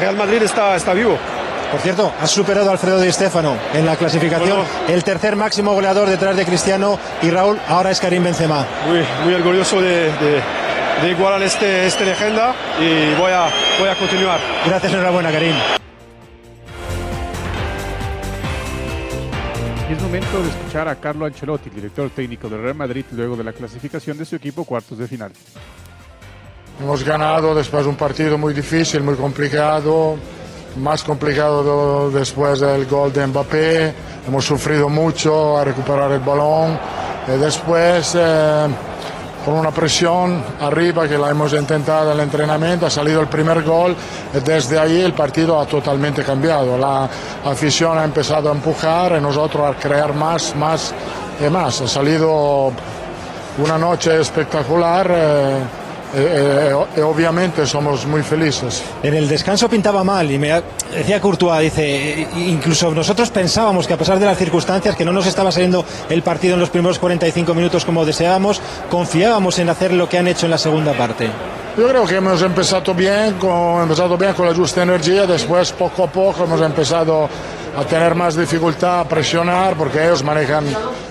Real 0.00 0.16
Madrid 0.16 0.42
está, 0.42 0.74
está 0.74 0.94
vivo. 0.94 1.18
Por 1.70 1.80
cierto, 1.80 2.12
has 2.20 2.30
superado 2.30 2.70
a 2.70 2.72
Alfredo 2.72 3.00
Di 3.00 3.10
Stéfano 3.10 3.56
en 3.74 3.84
la 3.84 3.96
clasificación. 3.96 4.60
El 4.88 5.02
tercer 5.02 5.34
máximo 5.34 5.74
goleador 5.74 6.08
detrás 6.08 6.36
de 6.36 6.44
Cristiano 6.44 6.98
y 7.22 7.30
Raúl, 7.30 7.58
ahora 7.66 7.90
es 7.90 8.00
Karim 8.00 8.22
Benzema. 8.22 8.64
Muy, 8.86 9.04
muy 9.24 9.34
orgulloso 9.34 9.80
de, 9.80 10.12
de, 11.02 11.10
igualar 11.10 11.42
este, 11.42 11.86
este 11.86 12.04
legenda 12.04 12.54
y 12.78 13.14
voy 13.14 13.32
a, 13.32 13.48
voy 13.80 13.88
a 13.88 13.96
continuar. 13.96 14.38
Gracias, 14.64 14.92
enhorabuena, 14.92 15.32
Karim. 15.32 15.56
Y 19.88 19.92
es 19.92 20.02
momento 20.02 20.42
de 20.42 20.48
escuchar 20.48 20.88
a 20.88 20.94
Carlo 20.96 21.26
Ancelotti, 21.26 21.70
director 21.70 22.10
técnico 22.10 22.48
del 22.48 22.62
Real 22.62 22.76
Madrid, 22.76 23.04
luego 23.12 23.36
de 23.36 23.42
la 23.44 23.52
clasificación 23.52 24.16
de 24.16 24.24
su 24.24 24.36
equipo 24.36 24.64
cuartos 24.64 24.98
de 24.98 25.08
final. 25.08 25.32
Hemos 26.80 27.02
ganado 27.02 27.54
después 27.54 27.84
de 27.84 27.90
un 27.90 27.96
partido 27.96 28.38
muy 28.38 28.54
difícil, 28.54 29.02
muy 29.02 29.14
complicado 29.14 30.16
más 30.76 31.02
complicado 31.02 32.10
después 32.10 32.60
del 32.60 32.86
gol 32.86 33.12
de 33.12 33.26
Mbappé. 33.26 33.94
Hemos 34.26 34.44
sufrido 34.44 34.88
mucho 34.88 35.58
a 35.58 35.64
recuperar 35.64 36.12
el 36.12 36.20
balón. 36.20 36.78
Y 37.28 37.38
después, 37.38 38.16
eh, 38.18 38.66
con 39.44 39.54
una 39.54 39.70
presión 39.70 40.42
arriba 40.60 41.08
que 41.08 41.16
la 41.16 41.30
hemos 41.30 41.52
intentado 41.52 42.10
en 42.12 42.18
el 42.18 42.24
entrenamiento, 42.24 42.86
ha 42.86 42.90
salido 42.90 43.20
el 43.20 43.28
primer 43.28 43.62
gol 43.62 43.94
y 44.34 44.40
desde 44.40 44.78
ahí 44.78 45.00
el 45.00 45.12
partido 45.12 45.60
ha 45.60 45.66
totalmente 45.66 46.22
cambiado. 46.22 46.76
La 46.76 47.08
afición 47.44 47.98
ha 47.98 48.04
empezado 48.04 48.50
a 48.50 48.52
empujar 48.52 49.16
y 49.16 49.20
nosotros 49.20 49.74
a 49.74 49.78
crear 49.78 50.14
más, 50.14 50.54
más 50.56 50.92
y 51.44 51.48
más. 51.48 51.80
Ha 51.80 51.88
salido 51.88 52.72
una 53.58 53.78
noche 53.78 54.20
espectacular. 54.20 55.10
Eh, 55.10 55.85
eh, 56.18 56.74
eh, 56.96 57.02
obviamente 57.02 57.66
somos 57.66 58.06
muy 58.06 58.22
felices. 58.22 58.82
En 59.02 59.12
el 59.12 59.28
descanso 59.28 59.68
pintaba 59.68 60.02
mal 60.02 60.30
y 60.30 60.38
me 60.38 60.62
decía 60.90 61.20
Courtois, 61.20 61.64
dice, 61.64 62.26
incluso 62.36 62.90
nosotros 62.92 63.30
pensábamos 63.30 63.86
que 63.86 63.92
a 63.92 63.98
pesar 63.98 64.18
de 64.18 64.24
las 64.24 64.38
circunstancias, 64.38 64.96
que 64.96 65.04
no 65.04 65.12
nos 65.12 65.26
estaba 65.26 65.52
saliendo 65.52 65.84
el 66.08 66.22
partido 66.22 66.54
en 66.54 66.60
los 66.60 66.70
primeros 66.70 66.98
45 66.98 67.52
minutos 67.52 67.84
como 67.84 68.06
deseábamos, 68.06 68.62
confiábamos 68.90 69.58
en 69.58 69.68
hacer 69.68 69.92
lo 69.92 70.08
que 70.08 70.16
han 70.16 70.26
hecho 70.26 70.46
en 70.46 70.52
la 70.52 70.58
segunda 70.58 70.94
parte. 70.94 71.28
Yo 71.76 71.86
creo 71.86 72.06
que 72.06 72.16
hemos 72.16 72.40
empezado 72.40 72.94
bien, 72.94 73.34
con, 73.34 73.82
empezado 73.82 74.16
bien 74.16 74.32
con 74.32 74.46
la 74.46 74.54
justa 74.54 74.84
energía, 74.84 75.26
después 75.26 75.72
poco 75.72 76.04
a 76.04 76.06
poco 76.06 76.44
hemos 76.44 76.62
empezado 76.62 77.28
a 77.76 77.84
tener 77.84 78.14
más 78.14 78.34
dificultad 78.34 79.00
a 79.00 79.04
presionar 79.04 79.74
porque 79.76 80.02
ellos 80.02 80.24
manejan 80.24 80.64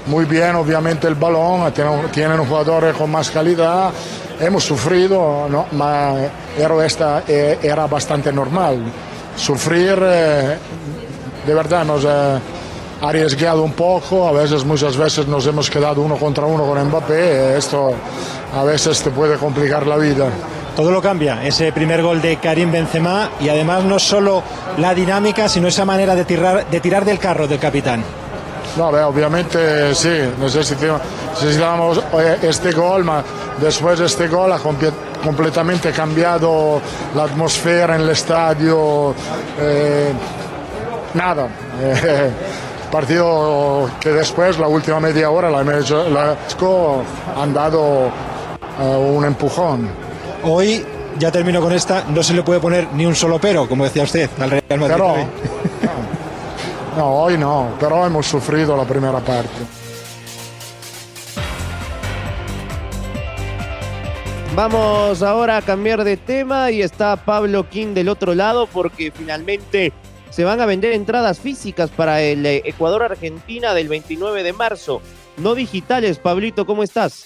muy 0.08 0.26
bien 0.26 0.56
obviamente 0.56 1.08
el 1.08 1.14
balón, 1.14 1.72
tienen, 1.72 2.10
tienen 2.12 2.44
jugadores 2.44 2.96
con 2.96 3.12
más 3.12 3.30
calidad 3.30 3.92
hemos 4.40 4.64
sufrido, 4.64 5.48
¿no? 5.50 5.66
pero 6.58 6.82
esta 6.82 7.24
eh, 7.28 7.60
era 7.62 7.88
bastante 7.88 8.32
normal. 8.32 8.80
Sufrir, 9.36 9.98
eh, 10.02 10.58
de 11.46 11.54
verdad, 11.54 11.82
hemos, 11.82 12.04
eh, 12.06 12.40
arriesgado 13.02 13.64
un 13.64 13.74
poco, 13.74 14.28
a 14.28 14.32
veces, 14.32 14.64
muchas 14.64 14.96
veces 14.98 15.28
nos 15.28 15.46
hemos 15.48 15.70
quedado 15.70 16.02
uno 16.02 16.16
contra 16.16 16.46
uno 16.46 16.66
con 16.66 16.82
Mbappé, 16.88 17.58
esto 17.58 17.94
a 18.56 18.64
veces 18.64 19.02
te 19.02 19.12
puede 19.12 19.38
complicar 19.38 19.86
la 19.86 19.98
vida. 19.98 20.28
Todo 20.76 20.92
lo 20.92 21.02
cambia, 21.02 21.46
ese 21.46 21.72
primer 21.72 22.02
gol 22.02 22.22
de 22.22 22.38
Karim 22.38 22.72
Benzema 22.72 23.30
y 23.40 23.48
además 23.48 23.84
no 23.84 23.98
solo 23.98 24.44
la 24.78 24.94
dinámica, 24.94 25.48
sino 25.48 25.68
esa 25.68 25.86
manera 25.86 26.16
de 26.16 26.26
tirar, 26.26 26.70
de 26.70 26.80
tirar 26.82 27.06
del 27.06 27.18
carro 27.20 27.48
del 27.48 27.60
capitán. 27.60 28.04
No, 28.78 28.88
obviamente 28.90 29.96
sí, 29.96 30.20
necesitamos, 30.38 31.02
necesitamos 31.42 32.02
eh, 32.14 32.38
este 32.44 32.72
gol, 32.72 33.04
ma 33.04 33.24
después 33.60 34.00
de 34.00 34.06
este 34.06 34.28
gol 34.28 34.52
ha 34.52 34.60
completamente 34.60 35.92
cambiado 35.92 36.82
la 37.16 37.24
atmósfera 37.24 37.96
en 37.96 38.02
el 38.02 38.10
estadio. 38.10 39.14
eh, 39.60 40.12
nada. 41.14 41.48
eh, 41.80 42.32
partido 42.92 43.90
que 44.00 44.10
después, 44.12 44.58
la 44.58 44.68
última 44.68 45.00
media 45.00 45.30
hora, 45.30 45.50
la, 45.50 45.64
la 45.64 46.38
han 47.38 47.54
dado 47.54 48.08
eh, 48.80 48.96
un 48.96 49.26
empujón. 49.26 49.90
Hoy, 50.44 50.86
ya 51.20 51.32
termino 51.32 51.60
con 51.62 51.74
esta, 51.74 52.04
no 52.08 52.24
se 52.24 52.34
le 52.34 52.44
puede 52.44 52.60
poner 52.60 52.88
ni 52.94 53.06
un 53.06 53.16
solo 53.16 53.40
pero, 53.40 53.68
como 53.68 53.84
decía 53.84 54.04
usted, 54.04 54.30
al 54.40 54.52
Real 54.52 54.80
Madrid. 54.80 54.96
Pero, 54.96 55.16
no, 56.98 57.16
hoy 57.16 57.38
no, 57.38 57.70
pero 57.80 58.06
hemos 58.06 58.26
sufrido 58.28 58.78
la 58.78 58.84
primera 58.84 59.20
parte. 59.20 59.50
Vamos 64.56 65.22
ahora 65.22 65.58
a 65.58 65.62
cambiar 65.62 66.06
de 66.06 66.16
tema 66.16 66.72
y 66.72 66.82
está 66.82 67.18
Pablo 67.18 67.70
King 67.70 67.94
del 67.94 68.08
otro 68.08 68.34
lado 68.34 68.68
porque 68.68 69.12
finalmente 69.12 69.92
se 70.30 70.46
van 70.46 70.62
a 70.62 70.66
vender 70.66 70.94
entradas 70.94 71.42
físicas 71.42 71.90
para 71.90 72.22
el 72.22 72.46
eh, 72.46 72.62
Ecuador-Argentina 72.64 73.74
del 73.74 73.90
29 73.90 74.44
de 74.44 74.54
marzo, 74.54 75.02
no 75.36 75.56
digitales. 75.56 76.20
Pablito, 76.20 76.66
¿cómo 76.66 76.84
estás? 76.84 77.26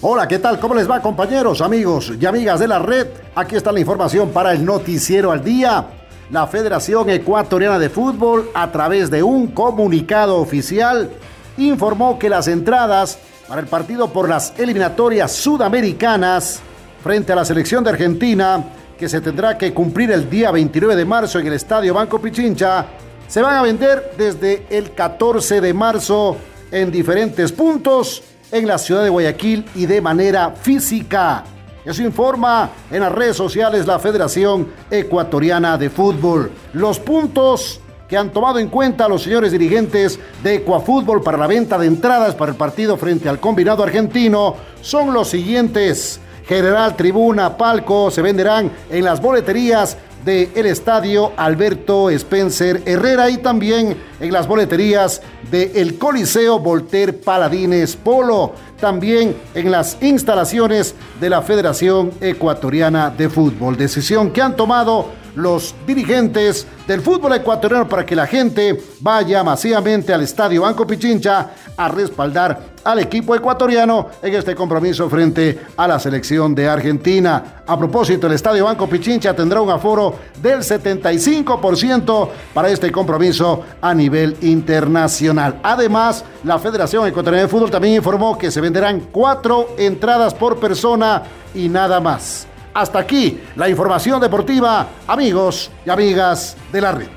Hola, 0.00 0.26
¿qué 0.26 0.40
tal? 0.40 0.58
¿Cómo 0.58 0.74
les 0.74 0.90
va 0.90 1.00
compañeros, 1.00 1.60
amigos 1.60 2.12
y 2.20 2.26
amigas 2.26 2.58
de 2.58 2.66
la 2.66 2.80
red? 2.80 3.06
Aquí 3.36 3.54
está 3.54 3.70
la 3.70 3.78
información 3.78 4.30
para 4.30 4.52
el 4.52 4.64
noticiero 4.64 5.30
al 5.30 5.44
día. 5.44 5.86
La 6.32 6.48
Federación 6.48 7.08
Ecuatoriana 7.08 7.78
de 7.78 7.88
Fútbol, 7.88 8.50
a 8.52 8.72
través 8.72 9.12
de 9.12 9.22
un 9.22 9.46
comunicado 9.46 10.38
oficial, 10.38 11.08
informó 11.56 12.18
que 12.18 12.28
las 12.28 12.48
entradas 12.48 13.20
para 13.52 13.60
el 13.60 13.68
partido 13.68 14.10
por 14.10 14.30
las 14.30 14.54
eliminatorias 14.58 15.30
sudamericanas 15.30 16.60
frente 17.04 17.34
a 17.34 17.36
la 17.36 17.44
selección 17.44 17.84
de 17.84 17.90
Argentina, 17.90 18.64
que 18.98 19.10
se 19.10 19.20
tendrá 19.20 19.58
que 19.58 19.74
cumplir 19.74 20.10
el 20.10 20.30
día 20.30 20.50
29 20.50 20.96
de 20.96 21.04
marzo 21.04 21.38
en 21.38 21.48
el 21.48 21.52
Estadio 21.52 21.92
Banco 21.92 22.18
Pichincha, 22.18 22.86
se 23.28 23.42
van 23.42 23.56
a 23.56 23.60
vender 23.60 24.14
desde 24.16 24.64
el 24.70 24.92
14 24.94 25.60
de 25.60 25.74
marzo 25.74 26.38
en 26.70 26.90
diferentes 26.90 27.52
puntos 27.52 28.22
en 28.50 28.66
la 28.66 28.78
ciudad 28.78 29.02
de 29.02 29.10
Guayaquil 29.10 29.66
y 29.74 29.84
de 29.84 30.00
manera 30.00 30.52
física. 30.52 31.44
Eso 31.84 32.02
informa 32.02 32.70
en 32.90 33.00
las 33.00 33.12
redes 33.12 33.36
sociales 33.36 33.86
la 33.86 33.98
Federación 33.98 34.68
Ecuatoriana 34.90 35.76
de 35.76 35.90
Fútbol. 35.90 36.50
Los 36.72 36.98
puntos 36.98 37.81
que 38.12 38.18
han 38.18 38.30
tomado 38.30 38.58
en 38.58 38.68
cuenta 38.68 39.08
los 39.08 39.22
señores 39.22 39.52
dirigentes 39.52 40.20
de 40.42 40.56
Ecuafútbol 40.56 41.22
para 41.22 41.38
la 41.38 41.46
venta 41.46 41.78
de 41.78 41.86
entradas 41.86 42.34
para 42.34 42.52
el 42.52 42.58
partido 42.58 42.98
frente 42.98 43.26
al 43.26 43.40
combinado 43.40 43.82
argentino 43.82 44.54
son 44.82 45.14
los 45.14 45.28
siguientes. 45.28 46.20
General 46.46 46.94
Tribuna, 46.94 47.56
Palco 47.56 48.10
se 48.10 48.20
venderán 48.20 48.70
en 48.90 49.04
las 49.04 49.22
boleterías 49.22 49.96
del 50.26 50.66
estadio 50.66 51.32
Alberto 51.38 52.10
Spencer 52.10 52.82
Herrera 52.84 53.30
y 53.30 53.38
también 53.38 53.96
en 54.20 54.30
las 54.30 54.46
boleterías 54.46 55.22
del 55.50 55.96
Coliseo 55.96 56.58
Volter 56.58 57.18
Paladines 57.18 57.96
Polo, 57.96 58.52
también 58.78 59.34
en 59.54 59.70
las 59.70 59.96
instalaciones 60.02 60.94
de 61.18 61.30
la 61.30 61.40
Federación 61.40 62.10
Ecuatoriana 62.20 63.08
de 63.08 63.30
Fútbol. 63.30 63.78
Decisión 63.78 64.32
que 64.32 64.42
han 64.42 64.54
tomado 64.54 65.21
los 65.34 65.74
dirigentes 65.86 66.66
del 66.86 67.00
fútbol 67.00 67.34
ecuatoriano 67.34 67.88
para 67.88 68.04
que 68.04 68.16
la 68.16 68.26
gente 68.26 68.82
vaya 69.00 69.42
masivamente 69.42 70.12
al 70.12 70.22
estadio 70.22 70.62
Banco 70.62 70.86
Pichincha 70.86 71.50
a 71.76 71.88
respaldar 71.88 72.72
al 72.84 72.98
equipo 72.98 73.34
ecuatoriano 73.34 74.08
en 74.20 74.34
este 74.34 74.54
compromiso 74.54 75.08
frente 75.08 75.60
a 75.76 75.86
la 75.86 75.98
selección 75.98 76.54
de 76.54 76.68
Argentina. 76.68 77.62
A 77.66 77.78
propósito, 77.78 78.26
el 78.26 78.32
estadio 78.32 78.64
Banco 78.64 78.88
Pichincha 78.88 79.34
tendrá 79.34 79.60
un 79.60 79.70
aforo 79.70 80.16
del 80.40 80.60
75% 80.60 82.28
para 82.52 82.68
este 82.68 82.90
compromiso 82.90 83.62
a 83.80 83.94
nivel 83.94 84.36
internacional. 84.42 85.60
Además, 85.62 86.24
la 86.44 86.58
Federación 86.58 87.06
Ecuatoriana 87.06 87.44
de 87.44 87.48
Fútbol 87.48 87.70
también 87.70 87.94
informó 87.94 88.36
que 88.36 88.50
se 88.50 88.60
venderán 88.60 89.08
cuatro 89.12 89.74
entradas 89.78 90.34
por 90.34 90.58
persona 90.58 91.22
y 91.54 91.68
nada 91.68 92.00
más. 92.00 92.48
Hasta 92.74 92.98
aquí 92.98 93.38
la 93.56 93.68
información 93.68 94.20
deportiva, 94.20 94.88
amigos 95.06 95.70
y 95.84 95.90
amigas 95.90 96.56
de 96.72 96.80
la 96.80 96.92
red. 96.92 97.08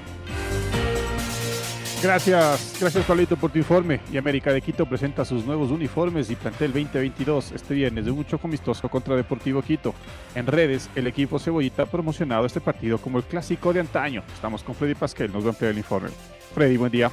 Gracias, 2.04 2.76
gracias 2.80 3.06
Pablito 3.06 3.38
por 3.38 3.52
tu 3.52 3.58
informe. 3.58 4.02
Y 4.12 4.18
América 4.18 4.52
de 4.52 4.62
Quito 4.62 4.86
presenta 4.86 5.24
sus 5.24 5.46
nuevos 5.46 5.72
uniformes 5.72 6.30
y 6.30 6.36
plantel 6.36 6.74
2022 6.74 7.54
este 7.54 7.74
viernes 7.74 8.06
de 8.06 8.12
un 8.12 8.26
choco 8.26 8.48
amistoso 8.48 8.90
contra 8.90 9.16
Deportivo 9.16 9.62
Quito. 9.62 9.96
En 10.36 10.46
redes, 10.46 10.90
el 10.94 11.08
equipo 11.08 11.40
Cebollita 11.40 11.84
ha 11.84 11.86
promocionado 11.86 12.46
este 12.46 12.60
partido 12.60 12.98
como 12.98 13.18
el 13.18 13.24
clásico 13.24 13.72
de 13.72 13.80
antaño. 13.80 14.24
Estamos 14.36 14.62
con 14.62 14.76
Freddy 14.76 14.94
Pasquel, 14.94 15.32
nos 15.32 15.44
va 15.44 15.48
a 15.48 15.52
ampliar 15.52 15.72
el 15.72 15.78
informe. 15.78 16.10
Freddy, 16.54 16.76
buen 16.78 16.92
día. 16.92 17.10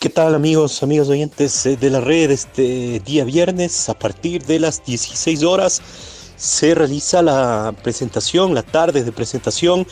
¿Qué 0.00 0.08
tal 0.08 0.34
amigos, 0.34 0.82
amigos 0.82 1.10
oyentes 1.10 1.66
eh, 1.66 1.76
de 1.76 1.90
la 1.90 2.00
red? 2.00 2.30
Este 2.30 3.00
día 3.00 3.24
viernes 3.24 3.90
a 3.90 3.94
partir 3.94 4.42
de 4.44 4.58
las 4.58 4.82
16 4.82 5.44
horas 5.44 6.19
se 6.40 6.74
realiza 6.74 7.20
la 7.20 7.74
presentación, 7.82 8.54
la 8.54 8.62
tarde 8.62 9.04
de 9.04 9.12
presentación 9.12 9.86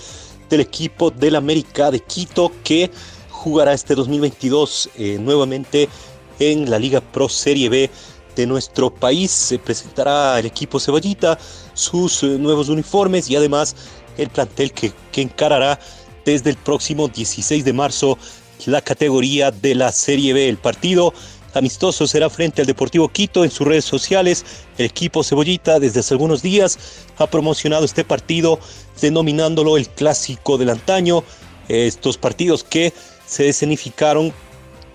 del 0.49 0.61
equipo 0.61 1.11
del 1.11 1.37
América 1.37 1.91
de 1.91 2.01
Quito 2.01 2.51
que 2.65 2.91
jugará 3.29 3.75
este 3.75 3.95
2022 3.95 4.89
eh, 4.97 5.19
nuevamente 5.21 5.91
en 6.39 6.71
la 6.71 6.79
Liga 6.79 7.03
Pro 7.03 7.29
Serie 7.29 7.69
B 7.69 7.91
de 8.35 8.47
nuestro 8.47 8.89
país. 8.89 9.31
Se 9.31 9.59
presentará 9.59 10.39
el 10.39 10.47
equipo 10.47 10.81
Cebollita, 10.81 11.39
sus 11.75 12.23
eh, 12.23 12.39
nuevos 12.39 12.71
uniformes 12.71 13.29
y 13.29 13.37
además 13.37 13.77
el 14.17 14.31
plantel 14.31 14.73
que, 14.73 14.95
que 15.13 15.21
encarará 15.21 15.79
desde 16.25 16.49
el 16.49 16.57
próximo 16.57 17.09
16 17.09 17.63
de 17.63 17.73
marzo 17.75 18.17
la 18.65 18.81
categoría 18.81 19.51
de 19.51 19.75
la 19.75 19.93
Serie 19.93 20.33
B. 20.33 20.49
El 20.49 20.57
partido 20.57 21.13
amistoso 21.55 22.07
será 22.07 22.31
frente 22.31 22.61
al 22.61 22.67
Deportivo 22.67 23.09
Quito 23.09 23.45
en 23.45 23.51
sus 23.51 23.67
redes 23.67 23.85
sociales. 23.85 24.45
El 24.77 24.87
equipo 24.87 25.25
Cebollita 25.25 25.81
desde 25.81 26.01
hace 26.01 26.15
algunos 26.15 26.43
días 26.43 26.79
ha 27.19 27.27
promocionado 27.27 27.85
este 27.85 28.05
partido 28.05 28.59
denominándolo 29.01 29.77
el 29.77 29.89
clásico 29.89 30.59
del 30.59 30.71
antaño. 30.71 31.25
Estos 31.69 32.17
partidos 32.17 32.65
que 32.65 32.93
se 33.27 33.49
escenificaron 33.49 34.33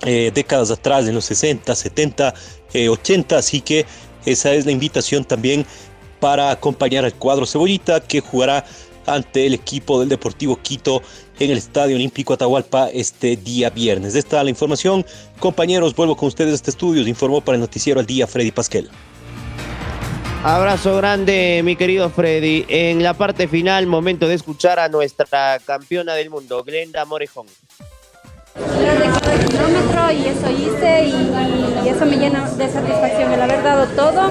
eh, 0.06 0.32
décadas 0.34 0.72
atrás, 0.72 1.08
en 1.08 1.16
los 1.16 1.26
60, 1.26 1.74
70, 1.76 2.34
eh, 2.74 2.89
80, 2.89 3.38
así 3.38 3.62
que 3.62 3.86
esa 4.26 4.54
es 4.54 4.66
la 4.66 4.72
invitación 4.72 5.24
también 5.24 5.66
para 6.20 6.52
acompañar 6.52 7.06
al 7.06 7.13
cuadro 7.13 7.46
Cebollita 7.46 8.02
que 8.02 8.22
jugará 8.22 8.66
ante 9.06 9.46
el 9.46 9.54
equipo 9.54 10.00
del 10.00 10.10
Deportivo 10.10 10.60
Quito 10.62 11.02
en 11.39 11.52
el 11.52 11.58
Estadio 11.58 11.96
Olímpico 11.96 12.34
Atahualpa 12.34 12.89
este 12.89 13.36
día 13.36 13.69
viernes. 13.69 14.15
Esta 14.15 14.39
es 14.39 14.43
la 14.43 14.50
información. 14.50 15.06
Compañeros, 15.39 15.96
vuelvo 15.96 16.15
con 16.15 16.28
ustedes 16.28 16.52
a 16.52 16.56
este 16.56 16.72
estudio. 16.72 17.08
Informó 17.08 17.41
para 17.41 17.56
el 17.56 17.62
noticiero 17.62 18.00
al 18.00 18.06
día 18.06 18.28
Freddy 18.28 18.52
Pasquel. 18.52 18.89
Abrazo 20.43 20.98
grande, 20.98 21.62
mi 21.63 21.78
querido 21.78 22.10
Freddy. 22.10 22.65
En 22.67 23.02
la 23.02 23.13
parte 23.13 23.48
final, 23.48 23.88
momento 23.88 24.28
de 24.28 24.36
escuchar 24.36 24.78
a 24.78 24.89
nuestra 24.89 25.60
campeona 25.65 26.15
del 26.15 26.30
mundo, 26.30 26.63
Glenda 26.65 27.06
Morejón. 27.06 27.48
Kilómetro 28.54 30.12
y 30.12 30.28
eso 30.28 30.50
hice 30.50 31.06
y, 31.06 31.86
y, 31.86 31.89
eso 31.89 32.06
me 32.06 32.18
llena 32.18 32.48
de 32.50 32.70
satisfacción 32.70 33.32
el 33.32 33.42
haber 33.42 33.63
dado 33.63 33.86
todo 33.88 34.30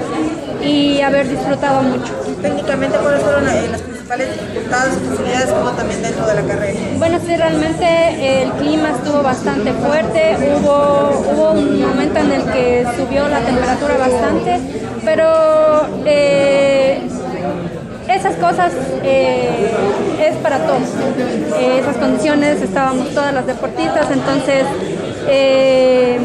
y 0.63 1.01
haber 1.01 1.29
disfrutado 1.29 1.83
mucho. 1.83 2.13
Técnicamente, 2.41 2.99
¿cuáles 2.99 3.23
fueron 3.23 3.49
eh, 3.49 3.69
las 3.71 3.83
principales 3.83 4.41
dificultades 4.41 4.95
o 4.97 5.11
facilidades 5.11 5.51
como 5.51 5.71
también 5.73 6.03
dentro 6.03 6.27
de 6.27 6.35
la 6.35 6.43
carrera? 6.43 6.81
Bueno, 6.99 7.19
sí, 7.27 7.37
realmente 7.37 8.43
el 8.43 8.53
clima 8.53 8.91
estuvo 8.91 9.23
bastante 9.23 9.73
fuerte, 9.73 10.37
hubo, 10.57 11.25
hubo 11.33 11.53
un 11.53 11.81
momento 11.81 12.19
en 12.21 12.33
el 12.33 12.45
que 12.45 12.87
subió 12.97 13.29
la 13.29 13.41
temperatura 13.41 13.97
bastante, 13.97 14.61
pero 15.05 15.89
eh, 16.07 17.09
esas 18.23 18.37
cosas 18.37 18.73
eh, 19.03 19.69
es 20.21 20.37
para 20.37 20.59
todos. 20.59 20.83
Eh, 21.59 21.81
esas 21.81 21.97
condiciones 21.97 22.63
estábamos 22.63 23.11
todas 23.11 23.35
las 23.35 23.45
deportistas, 23.49 24.09
entonces 24.13 24.65
eh, 25.27 26.21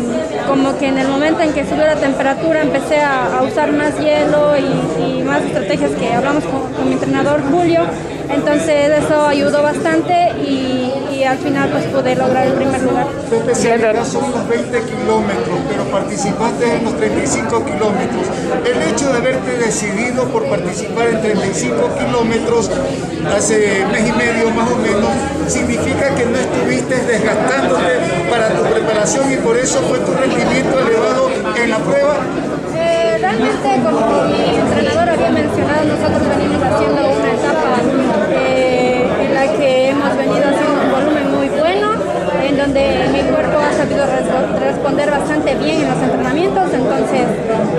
como 0.47 0.77
que 0.77 0.89
en 0.89 0.99
el 0.99 1.07
momento 1.07 1.41
en 1.41 1.53
que 1.53 1.65
subió 1.65 1.87
la 1.87 1.95
temperatura 1.95 2.61
empecé 2.61 3.01
a, 3.01 3.41
usar 3.41 3.71
más 3.71 3.97
hielo 3.97 4.53
y, 4.57 5.01
y, 5.01 5.23
más 5.23 5.41
estrategias 5.41 5.89
que 5.93 6.13
hablamos 6.13 6.43
con, 6.43 6.71
con, 6.73 6.87
mi 6.87 6.93
entrenador 6.93 7.41
Julio, 7.49 7.81
entonces 8.29 9.03
eso 9.03 9.25
ayudó 9.25 9.63
bastante 9.63 10.31
y, 10.41 10.93
al 11.27 11.37
final 11.39 11.69
pues 11.69 11.83
pude 11.85 12.15
lograr 12.15 12.47
el 12.47 12.53
primer 12.53 12.81
lugar. 12.83 13.07
Pepe, 13.29 13.53
son 13.53 14.31
los 14.31 14.47
20 14.47 14.81
kilómetros, 14.83 15.59
pero 15.67 15.83
participaste 15.91 16.77
en 16.77 16.85
los 16.85 16.95
35 16.95 17.65
kilómetros. 17.65 18.27
El 18.63 18.81
hecho 18.83 19.11
de 19.11 19.17
haberte 19.17 19.57
decidido 19.57 20.23
por 20.29 20.45
participar 20.45 21.07
en 21.07 21.21
35 21.21 21.75
kilómetros 21.97 22.71
hace 23.35 23.85
mes 23.91 24.07
y 24.07 24.11
medio 24.13 24.51
más 24.51 24.69
o 24.71 24.77
menos, 24.77 25.11
significa 25.47 26.15
que 26.15 26.25
no 26.25 26.37
estuviste 26.37 26.95
desgastándote 26.95 27.91
para 28.29 28.49
tu 28.49 28.63
preparación 28.63 29.31
y 29.31 29.35
por 29.37 29.57
eso 29.57 29.81
fue 29.81 29.99
tu 29.99 30.13
rendimiento 30.13 30.79
elevado 30.79 31.29
en 31.61 31.69
la 31.69 31.77
prueba. 31.79 32.15
Eh, 33.27 33.29
realmente, 33.29 33.83
como 33.83 34.23
mi 34.23 34.55
entrenador 34.55 35.09
había 35.09 35.29
mencionado, 35.31 35.83
nosotros 35.83 36.37
venimos 36.37 36.63
haciendo 36.63 37.01
una 37.11 37.31
etapa 37.33 37.71
eh, 38.31 39.05
en 39.21 39.33
la 39.33 39.47
que 39.51 39.89
hemos 39.89 40.17
venido 40.17 40.45
haciendo 40.47 40.81
un 40.81 40.91
volumen 40.91 41.35
muy 41.35 41.49
bueno, 41.59 41.89
en 42.41 42.57
donde 42.57 43.09
mi 43.11 43.19
cuerpo 43.29 43.59
ha 43.59 43.73
sabido 43.73 44.05
responder 44.59 45.11
bastante 45.11 45.55
bien 45.55 45.81
en 45.81 45.89
los 45.89 46.01
entrenamientos, 46.03 46.73
entonces 46.73 47.25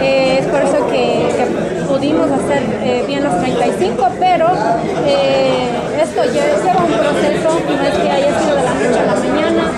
eh, 0.00 0.38
es 0.40 0.46
por 0.48 0.60
eso 0.60 0.86
que, 0.88 1.32
que 1.32 1.84
pudimos 1.86 2.30
hacer 2.30 3.06
bien 3.06 3.24
los 3.24 3.38
35, 3.40 4.08
pero 4.20 4.48
esto 5.98 6.24
lleva 6.24 6.84
un 6.84 6.92
proceso, 6.92 7.60
no 7.66 7.84
es 7.84 7.98
que 7.98 8.10
haya 8.10 8.38
sido 8.38 8.54
de 8.54 8.62
la 8.62 8.74
noche 8.74 8.98
a 8.98 9.06
la 9.06 9.14
mañana, 9.14 9.72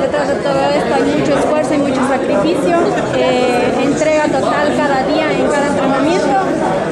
detrás 0.00 0.28
de 0.28 0.34
todo 0.34 0.60
esto 0.70 0.94
hay 0.94 1.02
mucho 1.02 1.38
esfuerzo 1.38 1.74
y 1.74 1.78
mucho 1.78 2.00
sacrificio, 2.08 2.78
eh, 3.16 3.72
entrega 3.82 4.24
total 4.24 4.76
cada 4.76 5.06
día 5.06 5.32
en 5.32 5.46
cada 5.46 5.66
entrenamiento 5.66 6.36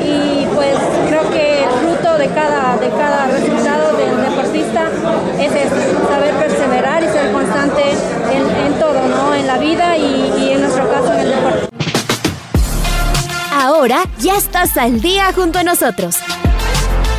y 0.02 0.46
pues 0.54 0.76
creo 1.08 1.30
que 1.30 1.64
el 1.64 1.70
fruto 1.70 2.18
de 2.18 2.28
cada, 2.28 2.76
de 2.76 2.88
cada 2.90 3.26
resultado 3.26 3.96
del 3.96 4.22
deportista 4.22 4.88
es 5.38 5.52
eso, 5.52 6.08
saber 6.08 6.34
perseverar 6.34 7.02
y 7.02 7.08
ser 7.08 7.32
constante 7.32 7.82
en, 8.32 8.78
todo, 8.78 9.06
¿no? 9.08 9.34
en 9.34 9.46
la 9.46 9.58
vida 9.58 9.96
y, 9.96 10.32
y 10.38 10.52
en 10.52 10.60
nuestro 10.60 10.88
caso 10.90 11.12
en 11.12 11.20
el 11.20 11.30
deporte. 11.30 11.68
Ahora 13.52 14.04
ya 14.18 14.36
estás 14.36 14.76
al 14.76 15.00
día 15.00 15.32
junto 15.34 15.58
a 15.58 15.64
nosotros. 15.64 16.16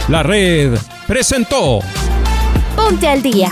La 0.07 0.23
red 0.23 0.77
presentó 1.05 1.79
Ponte 2.75 3.07
al 3.07 3.21
día 3.21 3.51